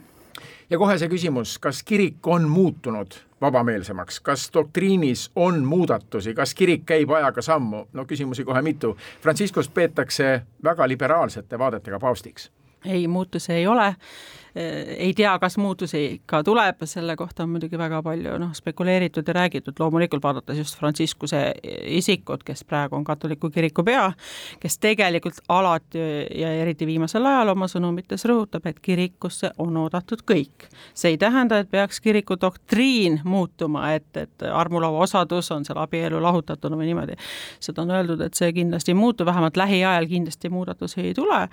[0.69, 6.85] Ja kohe see küsimus, kas kirik on muutunud vabameelsemaks, kas doktriinis on muudatusi, kas kirik
[6.85, 8.97] käib ajaga sammu, no küsimusi kohe mitu.
[9.21, 12.51] Franciscust peetakse väga liberaalsete vaadetega paavstiks.
[12.85, 13.95] ei, muutusi ei ole
[14.97, 19.33] ei tea, kas muutusi ka tuleb, selle kohta on muidugi väga palju noh, spekuleeritud ja
[19.33, 21.39] räägitud, loomulikult vaadates just Franciscuse
[21.87, 24.09] isikut, kes praegu on katoliku kiriku pea,
[24.59, 26.01] kes tegelikult alati
[26.35, 30.67] ja eriti viimasel ajal oma sõnumites rõhutab, et kirikusse on oodatud kõik.
[30.93, 36.21] see ei tähenda, et peaks kiriku doktriin muutuma, et, et armulaua osadus on seal abielu
[36.21, 37.15] lahutatuna või niimoodi.
[37.59, 41.47] seda on öeldud, et see kindlasti ei muutu, vähemalt lähiajal kindlasti muudatusi ei tule,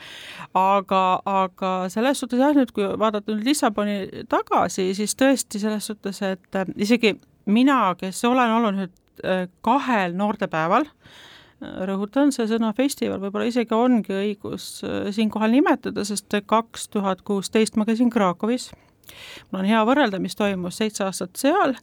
[0.54, 6.20] aga, aga selles suhtes jah, nüüd kui vaadata nüüd Lissaboni tagasi, siis tõesti selles suhtes,
[6.26, 7.14] et äh, isegi
[7.50, 13.74] mina, kes olen olnud nüüd äh, kahel noortepäeval, äh, rõhutan, see sõna festival võib-olla isegi
[13.76, 14.70] ongi õigus
[15.16, 18.70] siinkohal nimetada, sest kaks tuhat kuusteist ma käisin Krakowis.
[19.50, 21.76] mul on hea võrrelda, mis toimus seitse aastat seal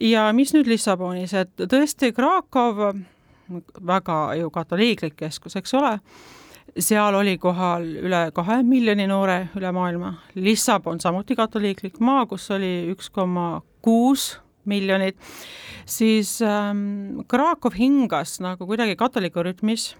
[0.00, 2.96] ja mis nüüd Lissabonis, et tõesti Krakow,
[3.86, 5.92] väga ju katoliiklik keskus, eks ole,
[6.78, 12.90] seal oli kohal üle kahe miljoni noore üle maailma, Lissabon samuti katoliiklik maa, kus oli
[12.92, 14.34] üks koma kuus
[14.66, 15.16] miljonit,
[15.86, 19.94] siis ähm, Krakow hingas nagu kuidagi katoliku rütmis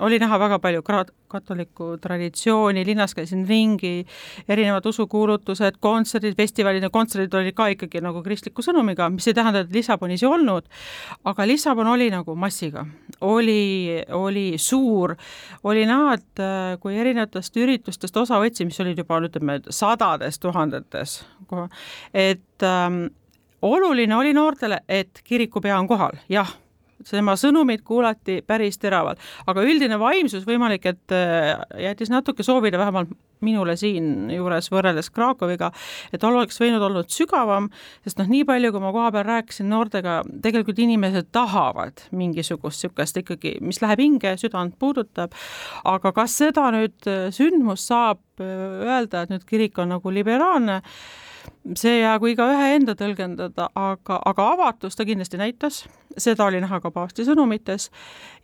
[0.00, 0.82] oli näha väga palju
[1.28, 4.06] katoliku traditsiooni, linnas käisin ringi,
[4.48, 9.64] erinevad usukuulutused, kontserdid, festivalid ja kontserdid olid ka ikkagi nagu kristliku sõnumiga, mis ei tähenda,
[9.64, 10.68] et Lissabonis ei olnud,
[11.28, 12.86] aga Lissabon oli nagu massiga,
[13.20, 15.16] oli, oli suur,
[15.64, 21.22] oli et äh, kui erinevatest üritustest osa võtsin, mis olid juba ütleme sadades tuhandetes,
[22.14, 23.04] et ähm,
[23.62, 26.48] oluline oli noortele, et kirikupea on kohal, jah
[27.10, 31.54] tema sõnumit kuulati päris teravalt, aga üldine vaimsus võimalik, et äh,
[31.88, 33.12] jättis natuke soovida, vähemalt
[33.42, 35.72] minule siinjuures võrreldes Krakow'iga,
[36.14, 37.68] et oleks võinud olnud sügavam,
[38.06, 43.56] sest noh, nii palju, kui ma kohapeal rääkisin noortega, tegelikult inimesed tahavad mingisugust niisugust ikkagi,
[43.64, 45.34] mis läheb hinge, südant puudutab,
[45.88, 50.80] aga kas seda nüüd äh, sündmust saab äh, öelda, et nüüd kirik on nagu liberaalne,
[51.76, 55.84] see jäägu igaühe enda tõlgendada, aga, aga avatust ta kindlasti näitas,
[56.18, 57.90] seda oli näha ka paavsti sõnumites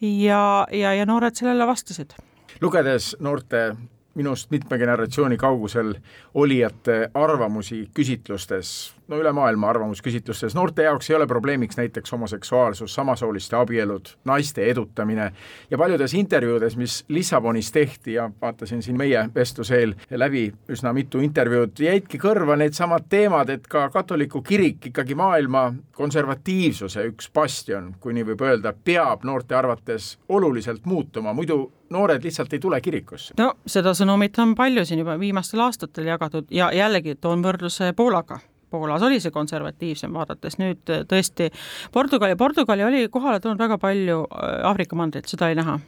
[0.00, 2.14] ja, ja, ja noored sellele vastasid.
[2.60, 3.76] lugedes noorte
[4.14, 5.94] minust mitme generatsiooni kaugusel
[6.34, 13.56] olijate arvamusi küsitlustes, no üle maailma arvamusküsitlustes, noorte jaoks ei ole probleemiks näiteks homoseksuaalsus, samasooliste
[13.56, 15.32] abielud, naiste edutamine
[15.70, 21.22] ja paljudes intervjuudes, mis Lissabonis tehti ja vaatasin siin meie vestluse eel läbi üsna mitu
[21.24, 28.14] intervjuud, jäidki kõrva needsamad teemad, et ka katoliku kirik ikkagi maailma konservatiivsuse üks bastion, kui
[28.14, 33.34] nii võib öelda, peab noorte arvates oluliselt muutuma, muidu noored lihtsalt ei tule kirikusse.
[33.38, 38.40] no seda sõnumit on palju siin juba viimastel aastatel jagatud ja jällegi toon võrdluse Poolaga
[38.70, 41.48] Poolas oli see konservatiivsem, vaadates nüüd äh, tõesti
[41.92, 45.78] Portugali, Portugali oli kohale tulnud väga palju äh, Aafrika mandrit, seda oli näha.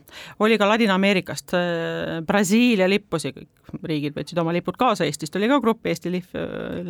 [0.40, 5.60] oli ka Ladina-Ameerikast, äh, Brasiilia lippusi, kõik riigid võtsid oma lipud kaasa, Eestist oli ka
[5.62, 6.32] grupp, Eesti lihv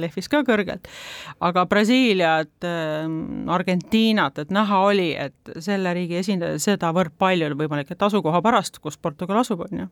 [0.00, 0.86] lehvis ka kõrgelt,
[1.44, 2.64] aga Brasiiliat,
[3.52, 8.80] Argentiinat, et näha oli, et selle riigi esindajaid sedavõrd palju on võimalik, et asukoha pärast,
[8.80, 9.88] kus Portugal asub, on ju.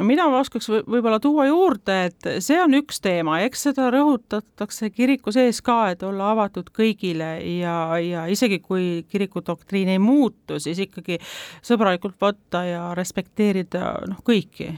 [0.00, 5.07] mida ma oskaks võib-olla tuua juurde, et see on üks teema, eks seda rõhutatakse kirjalikult,
[5.08, 10.58] kiriku sees ka, et olla avatud kõigile ja, ja isegi kui kiriku doktriin ei muutu,
[10.60, 11.16] siis ikkagi
[11.64, 14.68] sõbralikult võtta ja respekteerida noh, kõiki.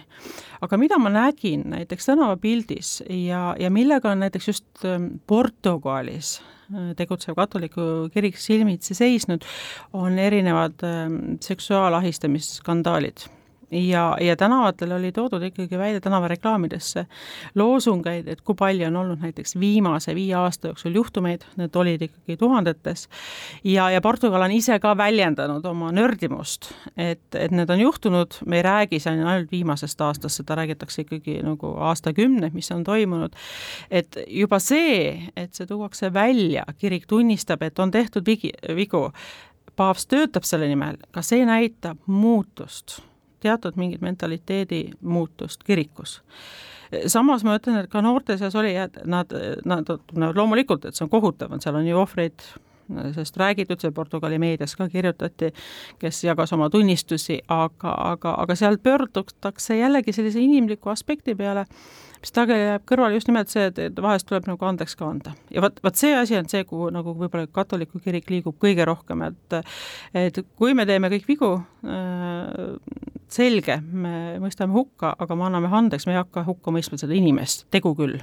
[0.62, 6.38] aga mida ma nägin näiteks tänavapildis ja, ja millega on näiteks just ähm, Portugalis
[6.70, 9.42] äh, tegutsev katoliku kirik silmitsi seisnud,
[9.92, 13.26] on erinevad ähm, seksuaalahistamisskandaalid
[13.70, 17.06] ja, ja tänavatel oli toodud ikkagi välja tänavareklaamidesse
[17.54, 22.36] loosungeid, et kui palju on olnud näiteks viimase viie aasta jooksul juhtumeid, need olid ikkagi
[22.36, 23.08] tuhandetes,
[23.64, 28.60] ja, ja Portugal on ise ka väljendanud oma nördimust, et, et need on juhtunud, me
[28.60, 33.36] ei räägi siin ainult viimasest aastast, seda räägitakse ikkagi nagu aastakümneid, mis on toimunud,
[33.90, 39.06] et juba see, et see tuuakse välja, kirik tunnistab, et on tehtud vigi, vigu,
[39.76, 43.00] paavst töötab selle nimel, ka see näitab muutust
[43.40, 46.20] teatud mingit mentaliteedi muutust kirikus.
[47.06, 49.30] Samas ma ütlen, et ka noorte seas oli, et nad,
[49.64, 52.46] nad, nad loomulikult, et see on kohutav, et seal on ju ohvreid,
[53.14, 55.52] sest räägitud, see Portugali meedias ka kirjutati,
[55.98, 61.66] kes jagas oma tunnistusi, aga, aga, aga seal pöördutakse jällegi sellise inimliku aspekti peale
[62.20, 65.32] mis sageli jääb kõrvale just nimelt see, et vahest tuleb nagu andeks ka anda.
[65.52, 69.24] ja vot, vot see asi on see, kuhu nagu võib-olla katoliku kirik liigub kõige rohkem,
[69.30, 69.60] et
[70.14, 72.76] et kui me teeme kõik vigu äh,,
[73.30, 77.66] selge, me mõistame hukka, aga me anname andeks, me ei hakka hukka mõistma seda inimest,
[77.72, 78.20] tegu küll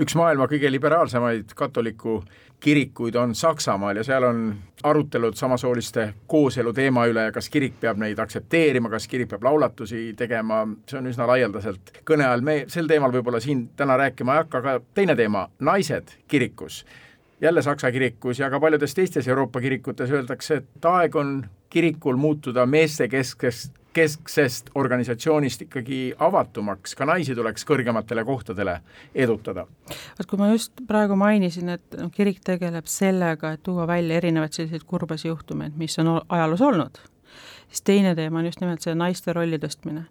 [0.00, 2.20] üks maailma kõige liberaalsemaid katoliku
[2.62, 8.18] kirikuid on Saksamaal ja seal on arutelud samasooliste kooselu teema üle, kas kirik peab neid
[8.22, 13.14] aktsepteerima, kas kirik peab laulatusi tegema, see on üsna laialdaselt kõne all, me sel teemal
[13.14, 16.84] võib-olla siin täna rääkima ei hakka, aga teine teema, naised kirikus.
[17.40, 22.66] jälle Saksa kirikus ja ka paljudes teistes Euroopa kirikutes öeldakse, et aeg on kirikul muutuda
[22.66, 28.78] meestekesksest kesksest organisatsioonist ikkagi avatumaks, ka naisi tuleks kõrgematele kohtadele
[29.14, 29.66] edutada.
[30.18, 34.52] vot kui ma just praegu mainisin, et noh, kirik tegeleb sellega, et tuua välja erinevaid
[34.52, 36.98] selliseid kurbasi juhtumeid, mis on ajaloos olnud,
[37.68, 40.04] siis teine teema on just nimelt see naiste rolli tõstmine.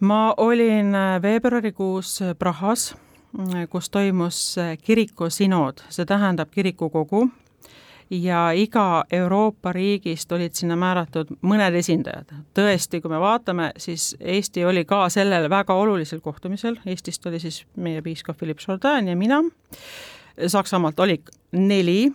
[0.00, 2.94] ma olin äh, veebruarikuus Prahas,
[3.38, 7.28] äh, kus toimus äh, kiriku sinood, see tähendab kirikukogu
[8.10, 12.34] ja iga Euroopa riigist olid sinna määratud mõned esindajad.
[12.54, 17.64] tõesti, kui me vaatame, siis Eesti oli ka sellel väga olulisel kohtumisel, Eestist oli siis
[17.76, 19.42] meie piiskop Philipp Jourdain ja mina,
[20.46, 21.20] Saksamaalt oli
[21.52, 22.12] neli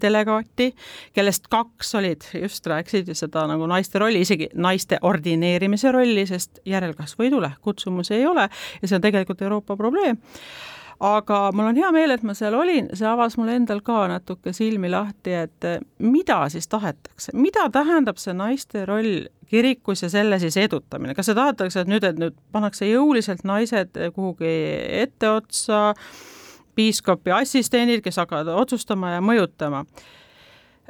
[0.00, 0.74] delegaati,
[1.12, 7.24] kellest kaks olid, just rääkisid seda nagu naiste rolli, isegi naiste ordineerimise rolli, sest järelkasvu
[7.24, 8.48] ei tule, kutsumusi ei ole
[8.82, 10.16] ja see on tegelikult Euroopa probleem
[11.00, 14.52] aga mul on hea meel, et ma seal olin, see avas mul endal ka natuke
[14.56, 15.66] silmi lahti, et
[15.98, 21.38] mida siis tahetakse, mida tähendab see naiste roll kirikus ja selle siis edutamine, kas see
[21.38, 24.54] tahetakse, et nüüd, et nüüd pannakse jõuliselt naised kuhugi
[25.02, 25.92] etteotsa,
[26.76, 29.84] piiskopi assistendid, kes hakkavad otsustama ja mõjutama.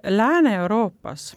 [0.07, 1.35] Lääne-Euroopas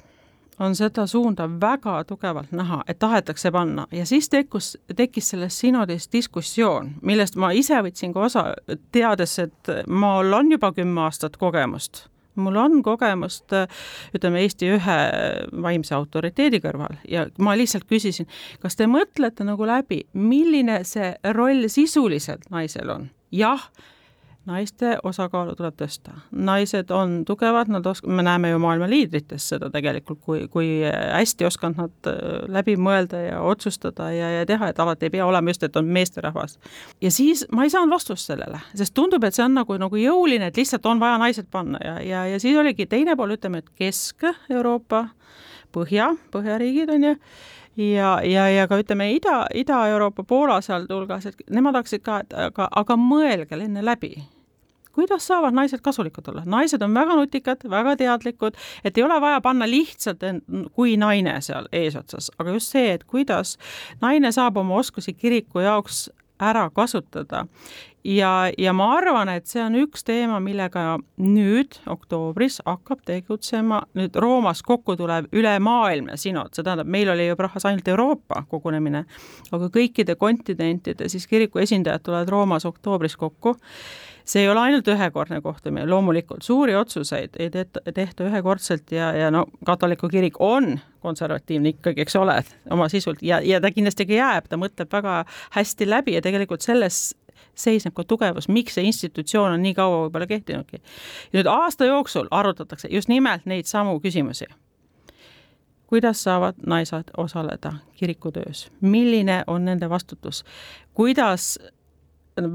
[0.59, 3.87] on seda suunda väga tugevalt näha, et tahetakse panna.
[3.91, 8.45] Ja siis tekkus, tekkis selles sinodis diskussioon, millest ma ise võtsin ka osa,
[8.91, 12.07] teades, et mul on juba kümme aastat kogemust.
[12.39, 13.51] Mul on kogemust
[14.15, 14.97] ütleme, Eesti ühe
[15.61, 16.99] vaimse autoriteedi kõrval.
[17.09, 18.29] Ja ma lihtsalt küsisin,
[18.63, 23.09] kas te mõtlete nagu läbi, milline see roll sisuliselt naisel on?
[23.31, 23.67] jah
[24.49, 26.15] naiste osakaalu tuleb tõsta.
[26.31, 31.47] naised on tugevad, nad osk-, me näeme ju maailma liidrites seda tegelikult, kui, kui hästi
[31.47, 32.19] oskavad nad äh,
[32.51, 35.89] läbi mõelda ja otsustada ja, ja teha, et alati ei pea olema just, et on
[35.99, 36.57] meesterahvas.
[37.01, 40.49] ja siis ma ei saanud vastust sellele, sest tundub, et see on nagu, nagu jõuline,
[40.49, 43.71] et lihtsalt on vaja naised panna ja, ja, ja siis oligi teine pool, ütleme, et
[43.79, 45.07] Kesk-Euroopa,
[45.69, 47.15] Põhja, Põhjariigid on ju,
[47.77, 52.67] ja, ja, ja ka ütleme, Ida, Ida-Euroopa, Poola sealhulgas, et nemad hakkasid ka, et aga,
[52.81, 54.15] aga mõelge enne läbi
[54.99, 56.43] kuidas saavad naised kasulikud olla?
[56.45, 60.23] naised on väga nutikad, väga teadlikud, et ei ole vaja panna lihtsalt
[60.75, 63.57] kui naine seal eesotsas, aga just see, et kuidas
[64.01, 66.09] naine saab oma oskusi kiriku jaoks
[66.39, 67.45] ära kasutada.
[68.03, 74.15] ja, ja ma arvan, et see on üks teema, millega nüüd oktoobris hakkab tegutsema nüüd
[74.15, 79.03] Roomas kokku tulev ülemaailmne sinod, see tähendab, meil oli ju rahvas ainult Euroopa kogunemine,
[79.51, 83.57] aga kõikide kontinentide siis kiriku esindajad tulevad Roomas oktoobris kokku
[84.29, 89.31] see ei ole ainult ühekordne kohtumine, loomulikult suuri otsuseid ei tehta, tehta ühekordselt ja, ja
[89.33, 92.35] no katoliku kirik on konservatiivne ikkagi, eks ole,
[92.71, 95.23] oma sisult ja, ja ta kindlasti ka jääb, ta mõtleb väga
[95.55, 97.01] hästi läbi ja tegelikult selles
[97.59, 100.81] seisneb ka tugevus, miks see institutsioon on nii kaua võib-olla kehtinudki.
[101.33, 104.47] nüüd aasta jooksul arutatakse just nimelt neid samu küsimusi.
[105.89, 110.43] Kuidas saavad naised osaleda kirikutöös, milline on nende vastutus,
[110.93, 111.57] kuidas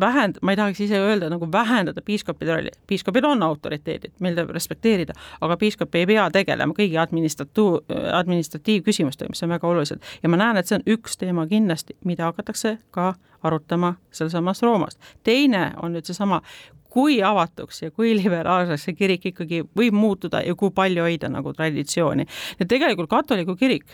[0.01, 4.55] vähend-, ma ei tahaks ise öelda nagu vähendada piiskopide rolli, piiskopid on autoriteedid, meil tuleb
[4.57, 10.01] respekteerida, aga piiskop ei pea tegelema kõigi administratu-, administratiivküsimustega, mis on väga olulised.
[10.23, 14.99] ja ma näen, et see on üks teema kindlasti, mida hakatakse ka arutama sealsamas Roomas.
[15.23, 16.41] teine on nüüd seesama,
[16.95, 21.53] kui avatuks ja kui liberaalseks see kirik ikkagi võib muutuda ja kui palju hoida nagu
[21.53, 22.27] traditsiooni.
[22.61, 23.85] et tegelikult katoliku kirik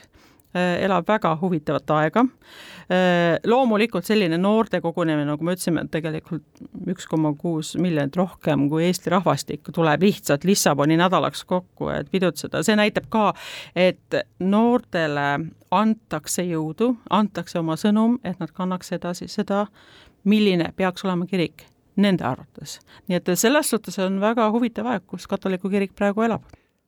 [0.59, 2.25] elab väga huvitavat aega.
[2.91, 8.89] Äh, loomulikult selline noorte kogunemine, nagu me ütlesime, tegelikult üks koma kuus miljonit rohkem kui
[8.89, 13.29] Eesti rahvastik tuleb lihtsalt Lissaboni nädalaks kokku, et pidutseda, see näitab ka,
[13.79, 15.29] et noortele
[15.71, 19.69] antakse jõudu, antakse oma sõnum, et nad kannaks edasi seda,
[20.27, 21.69] milline peaks olema kirik
[22.01, 22.81] nende arvates.
[23.07, 26.43] nii et selles suhtes on väga huvitav aeg, kus katoliku kirik praegu elab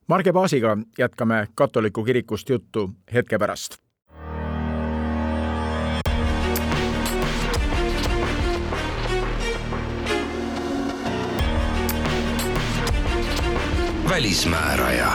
[0.09, 3.83] Marge Paasiga jätkame katoliku kirikust juttu hetke pärast.
[14.09, 15.13] välismääraja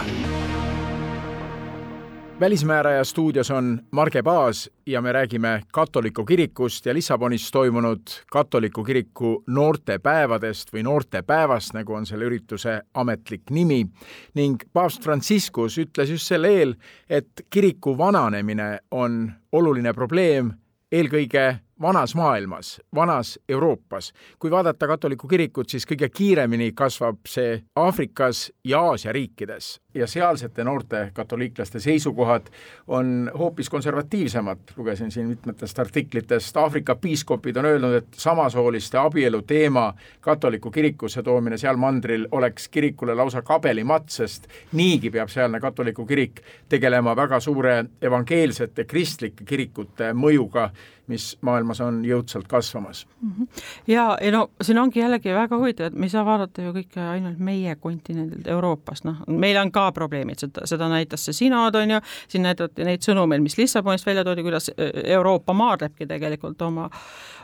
[2.40, 9.44] välismääraja stuudios on Marge Paas ja me räägime katoliku kirikust ja Lissabonis toimunud katoliku kiriku
[9.48, 13.88] noortepäevadest või noortepäevast, nagu on selle ürituse ametlik nimi.
[14.34, 16.76] ning paavst Franciscus ütles just sel eel,
[17.10, 20.54] et kiriku vananemine on oluline probleem
[20.92, 24.14] eelkõige vanas maailmas, vanas Euroopas.
[24.40, 30.64] kui vaadata katolikku kirikut, siis kõige kiiremini kasvab see Aafrikas ja Aasia riikides ja sealsete
[30.64, 32.48] noorte katoliiklaste seisukohad
[32.88, 34.58] on hoopis konservatiivsemad.
[34.78, 41.58] lugesin siin mitmetest artiklitest, Aafrika piiskopid on öelnud, et samasooliste abielu teema katoliku kirikusse toomine
[41.58, 47.86] seal mandril oleks kirikule lausa kabelimatt, sest niigi peab sealne katoliku kirik tegelema väga suure
[48.02, 50.70] evangeelsete kristlike kirikute mõjuga
[51.08, 53.08] mis maailmas on jõudsalt kasvamas.
[53.22, 53.48] -hmm.
[53.88, 57.00] ja, ja no siin ongi jällegi väga huvitav, et me ei saa vaadata ju kõike
[57.00, 61.98] ainult meie kontinendilt Euroopas, noh, meil on ka probleemid, seda, seda näitas see sinod, on
[61.98, 66.90] ju, siin näidati neid sõnumeid, mis Lissabonist välja toodi, kuidas e, Euroopa maadlebki tegelikult oma,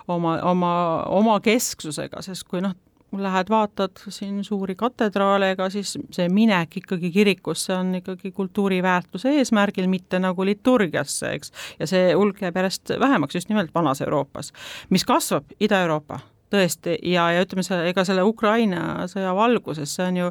[0.08, 0.74] oma, oma,
[1.12, 2.76] oma kesksusega, sest kui noh,
[3.14, 9.88] lähed vaatad siin suuri katedraale, ega siis see minek ikkagi kirikusse on ikkagi kultuuriväärtuse eesmärgil,
[9.92, 11.54] mitte nagu liturgiasse, eks.
[11.80, 14.54] ja see hulk jääb järjest vähemaks just nimelt vanas Euroopas.
[14.90, 16.20] mis kasvab, Ida-Euroopa
[16.54, 20.30] tõesti, ja, ja ütleme, see, ega selle Ukraina sõja valguses, see on ju,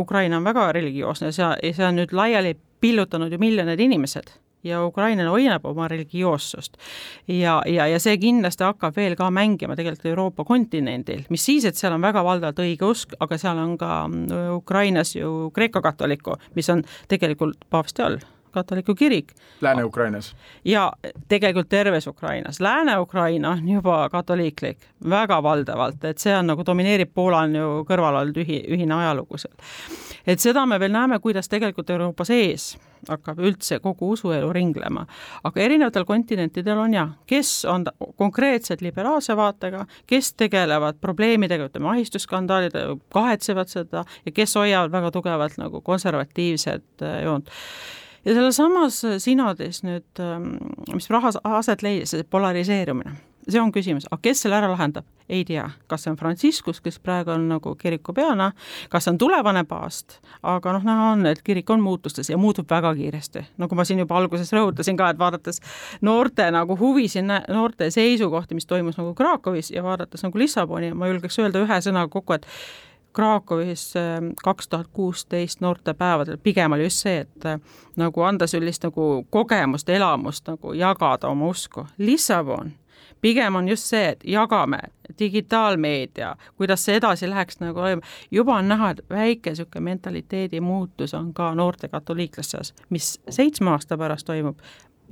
[0.00, 2.54] Ukraina on väga religioosne, see, see on nüüd laiali
[2.84, 4.32] pillutanud ju miljonid inimesed
[4.64, 6.76] ja Ukraina hoiab oma religioossust.
[7.28, 11.76] ja, ja, ja see kindlasti hakkab veel ka mängima tegelikult Euroopa kontinendil, mis siis, et
[11.76, 16.84] seal on väga valdavalt õigeusk, aga seal on ka mm, Ukrainas ju Kreeka-katoliku, mis on
[17.08, 18.22] tegelikult paavsti all
[18.54, 19.34] katoliku kirik.
[19.60, 20.34] Lääne-Ukrainas?
[20.64, 20.92] ja
[21.28, 22.60] tegelikult terves Ukrainas.
[22.60, 24.78] Lääne-Ukraina on juba katoliiklik,
[25.10, 29.38] väga valdavalt, et see on nagu domineerib, Poola on ju kõrval olnud ühi, ühine ajalugu
[29.38, 29.54] seal.
[30.26, 32.74] et seda me veel näeme, kuidas tegelikult Euroopa sees
[33.08, 35.06] hakkab üldse kogu usuelu ringlema.
[35.44, 37.84] aga erinevatel kontinentidel on jah, kes on
[38.16, 45.58] konkreetselt liberaalse vaatega, kes tegelevad probleemidega, ütleme ahistusskandaalidega, kahetsevad seda ja kes hoiavad väga tugevalt
[45.60, 47.50] nagu konservatiivset äh, joont
[48.24, 50.56] ja sellesamas sinodis nüüd, ähm,
[50.94, 53.16] mis rahas aset leidis, see polariseerumine,
[53.48, 55.06] see on küsimus, aga kes selle ära lahendab?
[55.28, 58.50] ei tea, kas see on Franciscus, kes praegu on nagu kirikupeana,
[58.92, 62.68] kas see on tulevane paast, aga noh, näha on, et kirik on muutustes ja muutub
[62.70, 63.46] väga kiiresti.
[63.58, 65.62] nagu ma siin juba alguses rõhutasin ka, et vaadates
[66.04, 71.40] noorte nagu huvisid, noorte seisukohti, mis toimus nagu Krakowis ja vaadates nagu Lissaboni, ma julgeks
[71.40, 72.46] öelda ühe sõnaga kokku, et
[73.14, 73.94] Krakowis
[74.44, 77.60] kaks tuhat kuusteist noortepäevadel pigem oli just see, et äh,
[77.96, 81.86] nagu anda sellist nagu kogemust, elamust nagu jagada oma usku.
[81.98, 82.72] Lissabon.
[83.20, 84.78] Pigem on just see, et jagame
[85.18, 87.86] digitaalmeedia, kuidas see edasi läheks nagu
[88.30, 93.70] juba on näha, et väike niisugune mentaliteedi muutus on ka noorte katoliiklaste seas, mis seitsme
[93.70, 94.60] aasta pärast toimub,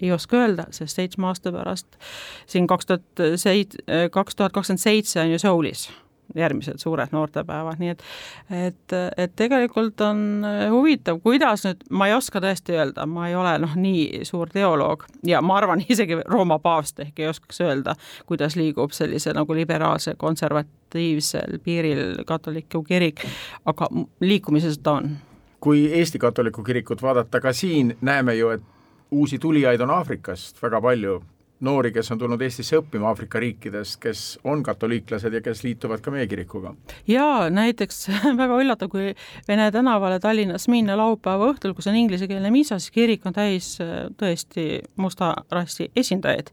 [0.03, 1.99] ei oska öelda, sest seitsme aasta pärast
[2.47, 3.79] siin kaks tuhat seit-,
[4.11, 5.91] kaks tuhat kakskümmend seitse on ju Soulis
[6.37, 8.03] järgmised suured noortepäevad, nii et
[8.51, 13.55] et, et tegelikult on huvitav, kuidas nüüd, ma ei oska tõesti öelda, ma ei ole
[13.63, 17.97] noh, nii suur teoloog ja ma arvan, isegi Rooma paavst ehk ei oskaks öelda,
[18.27, 23.25] kuidas liigub sellise nagu liberaalse konservatiivsel piiril katoliku kirik,
[23.67, 23.89] aga
[24.21, 25.17] liikumises ta on.
[25.61, 28.63] kui Eesti katoliku kirikut vaadata, ka siin näeme ju, et
[29.11, 31.21] uusi tulijaid on Aafrikast väga palju,
[31.63, 36.15] noori, kes on tulnud Eestisse õppima Aafrika riikidest, kes on katoliiklased ja kes liituvad ka
[36.15, 36.75] meie kirikuga.
[37.09, 38.07] jaa, näiteks
[38.43, 39.15] väga üllatav, kui
[39.49, 43.77] Vene tänavale Tallinnas minna laupäeva õhtul, kus on inglisekeelne miisa, siis kirik on täis
[44.19, 46.53] tõesti musta rassi esindajaid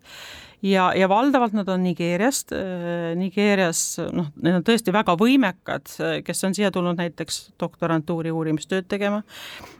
[0.62, 3.82] ja, ja valdavalt nad on Nigeeriast, äh, Nigeerias
[4.14, 5.92] noh, need on tõesti väga võimekad,
[6.26, 9.22] kes on siia tulnud näiteks doktorantuuri uurimistööd tegema,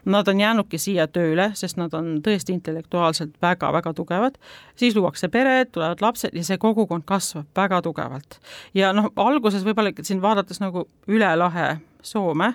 [0.04, 4.38] nad on jäänudki siia tööle, sest nad on tõesti intellektuaalselt väga-väga tugevad,
[4.80, 8.40] siis luuakse pered, tulevad lapsed ja see kogukond kasvab väga tugevalt.
[8.74, 12.54] ja noh, alguses võib-olla siin vaadates nagu üle lahe Soome,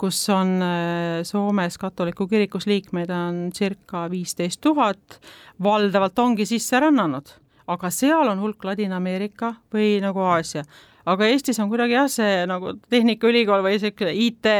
[0.00, 5.20] kus on äh, Soomes katoliku kirikus liikmeid on circa viisteist tuhat,
[5.62, 7.41] valdavalt ongi sisse rännanud
[7.72, 10.64] aga seal on hulk Ladina-Ameerika või nagu Aasia.
[11.06, 14.52] aga Eestis on kuidagi jah, see nagu Tehnikaülikool või niisugune IT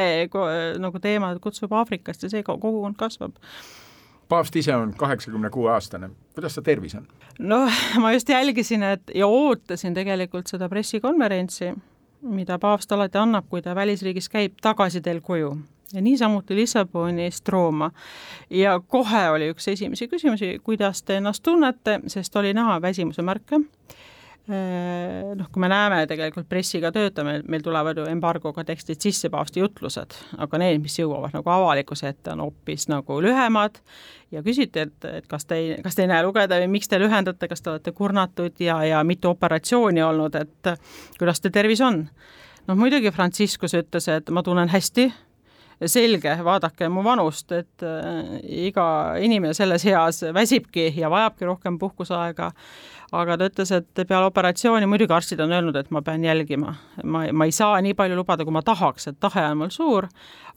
[0.83, 3.39] nagu teema kutsub Aafrikast ja see kogukond kasvab
[4.33, 7.07] paavst ise on kaheksakümne kuue aastane, kuidas ta tervis on?
[7.39, 11.73] noh, ma just jälgisin, et ja ootasin tegelikult seda pressikonverentsi,
[12.23, 15.53] mida paavst alati annab, kui ta välisriigis käib, tagasiteel koju
[15.93, 17.91] ja niisamuti Lissabonist Rooma.
[18.51, 23.59] ja kohe oli üks esimesi küsimusi, kuidas te ennast tunnete, sest oli näha väsimuse märke
[23.59, 24.03] äh,
[25.37, 30.17] noh, kui me näeme tegelikult pressiga töötame, meil tulevad ju embargoga tekstid sisse, paavsti jutlused,
[30.43, 33.79] aga need, mis jõuavad nagu avalikkuse ette, on hoopis nagu lühemad
[34.33, 36.99] ja küsiti, et, et kas te ei, kas te ei näe lugeda või miks te
[37.03, 40.73] lühendate, kas te olete kurnatud ja, ja mitu operatsiooni olnud, et
[41.19, 42.07] kuidas teil tervis on?
[42.69, 45.09] noh, muidugi Franciscus ütles, et ma tunnen hästi,
[45.91, 48.87] selge, vaadake mu vanust, et äh, iga
[49.21, 52.51] inimene selles eas väsibki ja vajabki rohkem puhkuseaega,
[53.13, 56.75] aga ta ütles, et peale operatsiooni, muidugi arstid on öelnud, et ma pean jälgima,
[57.05, 60.09] ma, ma ei saa nii palju lubada, kui ma tahaks, et tahe on mul suur,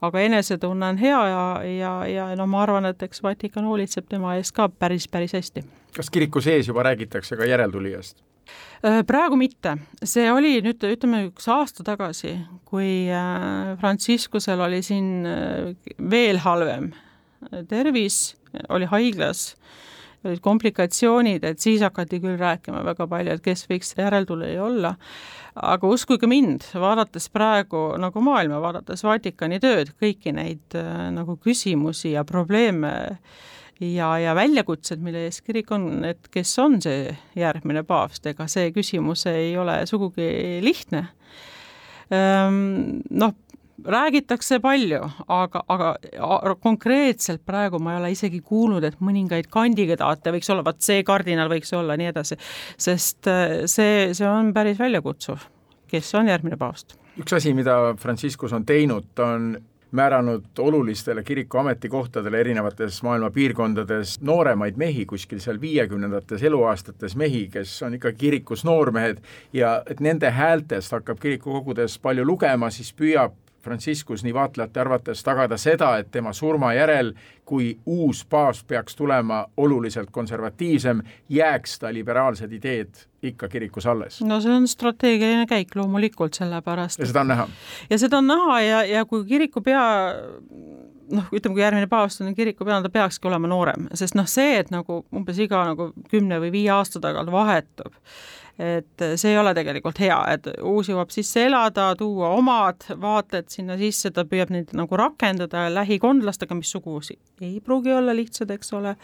[0.05, 4.37] aga enesetunne on hea ja, ja, ja no ma arvan, et eks Vatikan hoolitseb tema
[4.39, 5.65] eest ka päris, päris hästi.
[5.95, 8.23] kas kiriku sees juba räägitakse ka järeltulijast?
[8.85, 12.35] Äh, praegu mitte, see oli nüüd ütleme üks aasta tagasi,
[12.67, 16.91] kui äh, Franciscusel oli siin äh, veel halvem
[17.69, 18.35] tervis,
[18.73, 19.55] oli haiglas,
[20.25, 24.95] olid komplikatsioonid, et siis hakati küll rääkima väga palju, et kes võiks järeltulija olla.
[25.55, 30.77] aga uskuge mind, vaadates praegu nagu maailma, vaadates Vatikani tööd, kõiki neid
[31.15, 32.95] nagu küsimusi ja probleeme
[33.79, 38.71] ja, ja väljakutsed, mille ees kirik on, et kes on see järgmine paavst, ega see
[38.75, 41.07] küsimus ei ole sugugi lihtne.
[42.13, 43.33] Ehm, noh,
[43.85, 50.53] räägitakse palju, aga, aga konkreetselt praegu ma ei ole isegi kuulnud, et mõningaid kandidaate võiks
[50.53, 52.39] olla, vaat see kardinal võiks olla, nii edasi,
[52.77, 55.51] sest äh, see, see on päris väljakutsuv
[55.87, 56.97] kes on järgmine paavst.
[57.19, 59.55] üks asi, mida Franciscus on teinud, ta on
[59.91, 67.77] määranud olulistele kiriku ametikohtadele erinevates maailma piirkondades nooremaid mehi, kuskil seal viiekümnendates eluaastates mehi, kes
[67.83, 69.21] on ikka kirikus noormehed
[69.53, 75.57] ja et nende häältest hakkab kirikukogudes palju lugema, siis püüab Franciscus nii vaatlejate arvates tagada
[75.57, 77.13] seda, et tema surma järel,
[77.45, 84.21] kui uus paavst peaks tulema oluliselt konservatiivsem, jääks ta liberaalsed ideed ikka kirikus alles.
[84.21, 87.47] no see on strateegiline käik loomulikult, sellepärast ja seda on näha?
[87.89, 89.81] ja seda on näha ja, ja kui kirikupea
[91.11, 94.71] noh, ütleme, kui järgmine paavst on kirikupea, ta peakski olema noorem, sest noh, see, et
[94.73, 97.93] nagu umbes iga nagu kümne või viie aasta tagant vahetub,
[98.59, 103.75] et see ei ole tegelikult hea, et uus jõuab sisse elada, tuua omad vaated sinna
[103.79, 108.95] sisse, ta püüab neid nagu rakendada lähikondlastega, mis sugusi ei pruugi olla lihtsad, eks ole.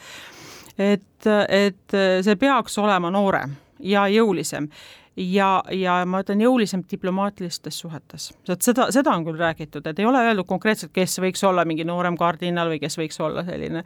[0.80, 4.70] et, et see peaks olema noorem ja jõulisem
[5.22, 8.32] ja, ja ma ütlen jõulisem diplomaatilistes suhetes.
[8.50, 11.86] et seda, seda on küll räägitud, et ei ole öeldud konkreetselt, kes võiks olla mingi
[11.88, 13.84] noorem kardinal või kes võiks olla selline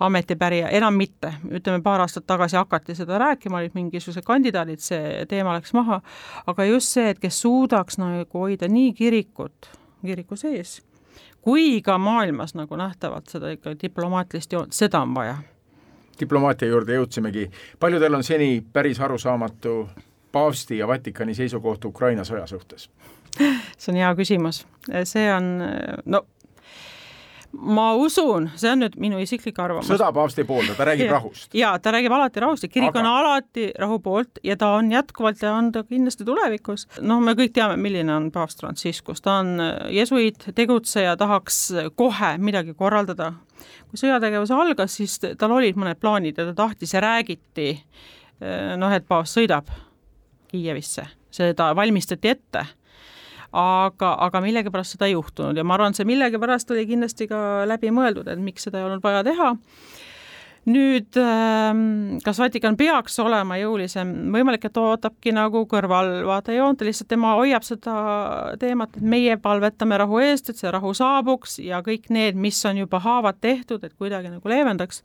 [0.00, 1.32] ametipärija, enam mitte.
[1.50, 6.00] ütleme, paar aastat tagasi hakati seda rääkima, olid mingisugused kandidaadid, see teema läks maha,
[6.46, 9.70] aga just see, et kes suudaks nagu hoida nii kirikut,
[10.04, 10.80] kiriku sees,
[11.42, 15.38] kui ka maailmas nagu nähtavalt seda ikka diplomaatilist joont, seda on vaja
[16.20, 17.50] diplomaatia juurde jõudsimegi.
[17.78, 19.88] paljudel on seni päris arusaamatu
[20.32, 22.88] paavsti ja Vatikani seisukoht Ukraina sõja suhtes?
[23.78, 24.64] see on hea küsimus,
[25.04, 25.52] see on
[26.04, 26.24] no
[27.52, 29.88] ma usun, see on nüüd minu isiklik arvamus.
[29.88, 31.48] sõda paavst ei poolda, ta räägib ja, rahust.
[31.56, 33.00] jaa, ta räägib alati rahust ja kirik Aga...
[33.00, 36.86] on alati rahu poolt ja ta on jätkuvalt ja on ta kindlasti tulevikus.
[37.00, 39.56] noh, me kõik teame, milline on paavst Franciscus, ta on
[39.94, 41.60] jesuiit, tegutseja, tahaks
[41.96, 43.32] kohe midagi korraldada.
[43.88, 47.70] kui sõjategevus algas, siis tal olid mõned plaanid ja ta tahtis ja räägiti
[48.76, 49.72] noh, et paavst sõidab
[50.48, 52.64] Kiievisse, seda valmistati ette.
[53.48, 55.56] Aga, aga millegipärast seda ei juhtunud.
[55.56, 59.22] Ja ma arvan, see millegipärast oli kindlasti ka läbimõeldud, et miks seda ei olnud vaja
[59.24, 59.54] teha
[60.68, 67.66] nüüd ähm, kas Vatikan peaks olema jõulisem, võimalik, et ootabki nagu kõrvalvaatejoont, lihtsalt tema hoiab
[67.66, 67.94] seda
[68.60, 72.82] teemat, et meie palvetame rahu eest, et see rahu saabuks ja kõik need, mis on
[72.82, 75.02] juba haavad tehtud, et kuidagi nagu leevendaks.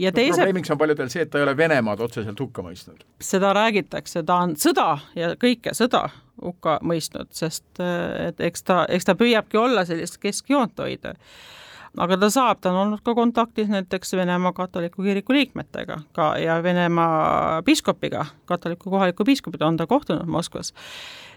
[0.00, 3.06] ja teise probleemiks on paljudel see, et ta ei ole Venemaad otseselt hukka mõistnud.
[3.20, 6.08] seda räägitakse, ta on sõda ja kõike sõda
[6.40, 11.14] hukka mõistnud, sest et eks ta, eks ta püüabki olla sellist keskjoont hoida
[11.98, 16.60] aga ta saab, ta on olnud ka kontaktis näiteks Venemaa katoliku kiriku liikmetega ka ja
[16.62, 20.72] Venemaa piiskopiga, katoliku kohaliku piiskopiga on ta kohtunud Moskvas.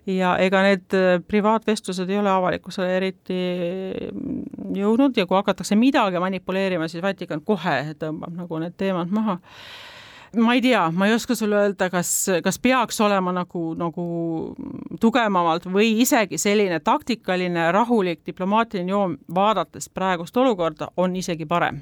[0.05, 3.39] ja ega need äh, privaatvestlused ei ole avalikkusele eriti
[4.75, 9.39] jõudnud ja kui hakatakse midagi manipuleerima, siis Vatikan kohe tõmbab nagu need teemad maha
[10.37, 12.09] ma ei tea, ma ei oska sulle öelda, kas,
[12.43, 14.05] kas peaks olema nagu, nagu
[15.01, 21.81] tugevamalt või isegi selline taktikaline, rahulik, diplomaatiline joon, vaadates praegust olukorda, on isegi parem.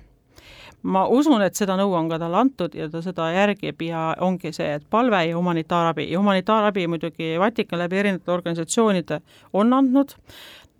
[0.81, 4.49] Ma usun, et seda nõu on ka talle antud ja ta seda järgib ja ongi
[4.55, 6.07] see, et palve ja humanitaarabi.
[6.09, 9.19] Ja humanitaarabi muidugi Vatikan läbi erinevate organisatsioonide
[9.53, 10.15] on andnud,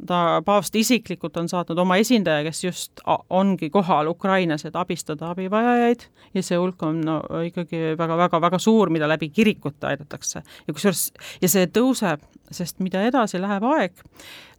[0.08, 6.06] ta, paavst isiklikult on saatnud oma esindaja, kes just ongi kohal Ukrainas, et abistada abivajajaid.
[6.34, 10.44] Ja see hulk on no ikkagi väga-väga-väga suur, mida läbi kirikute aidatakse.
[10.68, 14.04] ja kusjuures, ja see tõuseb, sest mida edasi läheb aeg,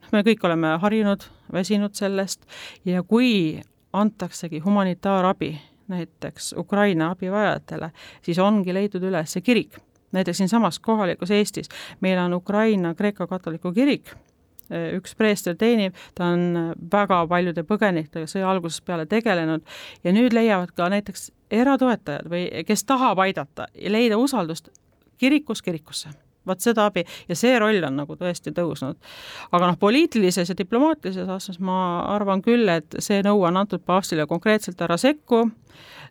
[0.02, 2.46] noh, me kõik oleme harjunud, väsinud sellest.
[2.84, 3.60] Ja kui
[3.92, 5.54] antaksegi humanitaarabi
[5.92, 7.90] näiteks Ukraina abivajajatele,
[8.22, 9.80] siis ongi leitud üles see kirik.
[10.12, 11.70] Näiteks siinsamas kohalikus Eestis,
[12.00, 14.12] meil on Ukraina Kreeka katoliku kirik
[14.70, 19.64] üks preester teenib, ta on äh, väga paljude põgenikega sõja algusest peale tegelenud
[20.04, 24.70] ja nüüd leiavad ka näiteks eratoetajad või kes tahab aidata ja leida usaldust
[25.20, 26.12] kirikus kirikusse
[26.46, 28.98] vot seda abi ja see roll on nagu tõesti tõusnud.
[29.52, 34.26] aga noh, poliitilises ja diplomaatilises aastas ma arvan küll, et see nõu on antud paavstile
[34.26, 35.44] konkreetselt ära sekku,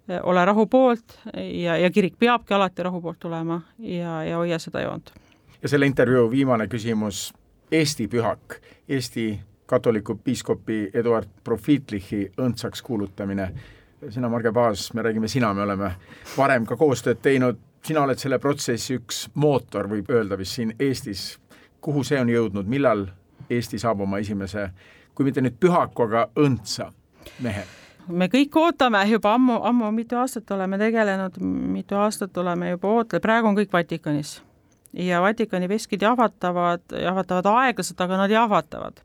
[0.09, 4.59] äh, ole rahu poolt ja, ja kirik peabki alati rahu poolt olema ja, ja hoia
[4.59, 5.13] seda joont.
[5.61, 7.31] ja selle intervjuu viimane küsimus
[7.71, 8.55] Eesti pühak,
[8.89, 13.51] Eesti katoliku piiskopi Eduard Profitlichi õndsaks kuulutamine.
[14.09, 15.91] sina, Marge Paas, me räägime sina, me oleme
[16.37, 21.39] varem ka koostööd teinud, sina oled selle protsessi üks mootor, võib öelda vist siin Eestis.
[21.81, 23.07] kuhu see on jõudnud, millal
[23.49, 24.69] Eesti saab oma esimese,
[25.15, 26.91] kui mitte nüüd pühaku, aga õndsa
[27.39, 27.63] mehe?
[28.07, 31.37] me kõik ootame juba ammu, ammu mitu aastat oleme tegelenud,
[31.71, 34.41] mitu aastat oleme juba ootanud, praegu on kõik Vatikanis
[34.93, 39.01] ja Vatikani veskid jahvatavad, jahvatavad aeglaselt, aga nad jahvatavad.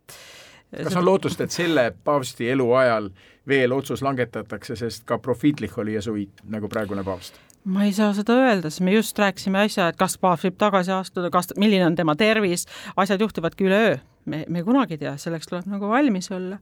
[0.82, 3.10] kas on lootust, et selle paavsti eluajal
[3.48, 7.40] veel otsus langetatakse, sest ka Profitlich oli jesuiit, nagu praegune paavst?
[7.66, 10.92] Ma ei saa seda öelda, sest me just rääkisime äsja, et kas Paaf võib tagasi
[10.94, 13.96] astuda, kas, milline on tema tervis, asjad juhtuvadki üleöö.
[14.26, 16.58] me, me kunagi ei tea, selleks tuleb nagu valmis olla.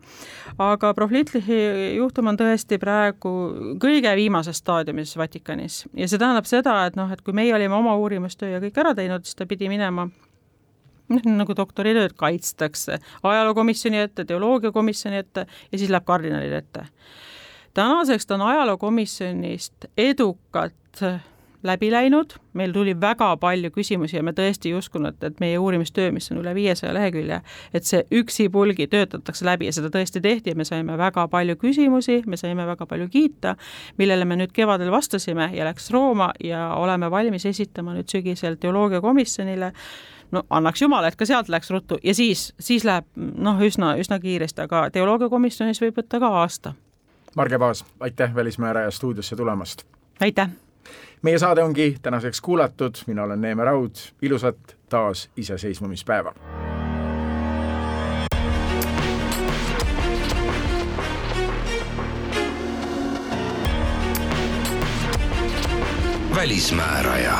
[0.58, 3.32] aga Proflitlihi juhtum on tõesti praegu
[3.80, 7.96] kõige viimases staadiumis Vatikanis ja see tähendab seda, et noh, et kui meie olime oma
[7.96, 14.24] uurimustöö ja kõik ära teinud, siis ta pidi minema noh, nagu doktoritööd kaitstakse ajalookomisjoni ette,
[14.24, 16.86] teoloogiakomisjoni ette ja siis läheb kardinalide ette.
[17.74, 20.83] tänaseks ta on ajalookomisjonist edukalt
[21.64, 26.12] läbi läinud, meil tuli väga palju küsimusi ja me tõesti ei uskunud, et meie uurimistöö,
[26.12, 27.40] mis on üle viiesaja lehekülje,
[27.74, 32.20] et see üksipulgi töötatakse läbi ja seda tõesti tehti ja me saime väga palju küsimusi,
[32.26, 33.56] me saime väga palju kiita,
[33.98, 39.72] millele me nüüd kevadel vastasime ja läks Rooma ja oleme valmis esitama nüüd sügisel teoloogiakomisjonile
[40.36, 44.20] no annaks jumal, et ka sealt läks ruttu ja siis, siis läheb noh, üsna, üsna
[44.20, 46.74] kiiresti, aga teoloogiakomisjonis võib võtta ka aasta.
[47.36, 49.86] Marge Paas, aitäh Välismääraja stuudiosse tulemast!
[50.20, 50.52] aitäh!
[51.24, 56.34] Meie saade ongi tänaseks kuulatud, mina olen Neeme Raud, ilusat taas iseseisvumispäeva!
[66.36, 67.38] välismääraja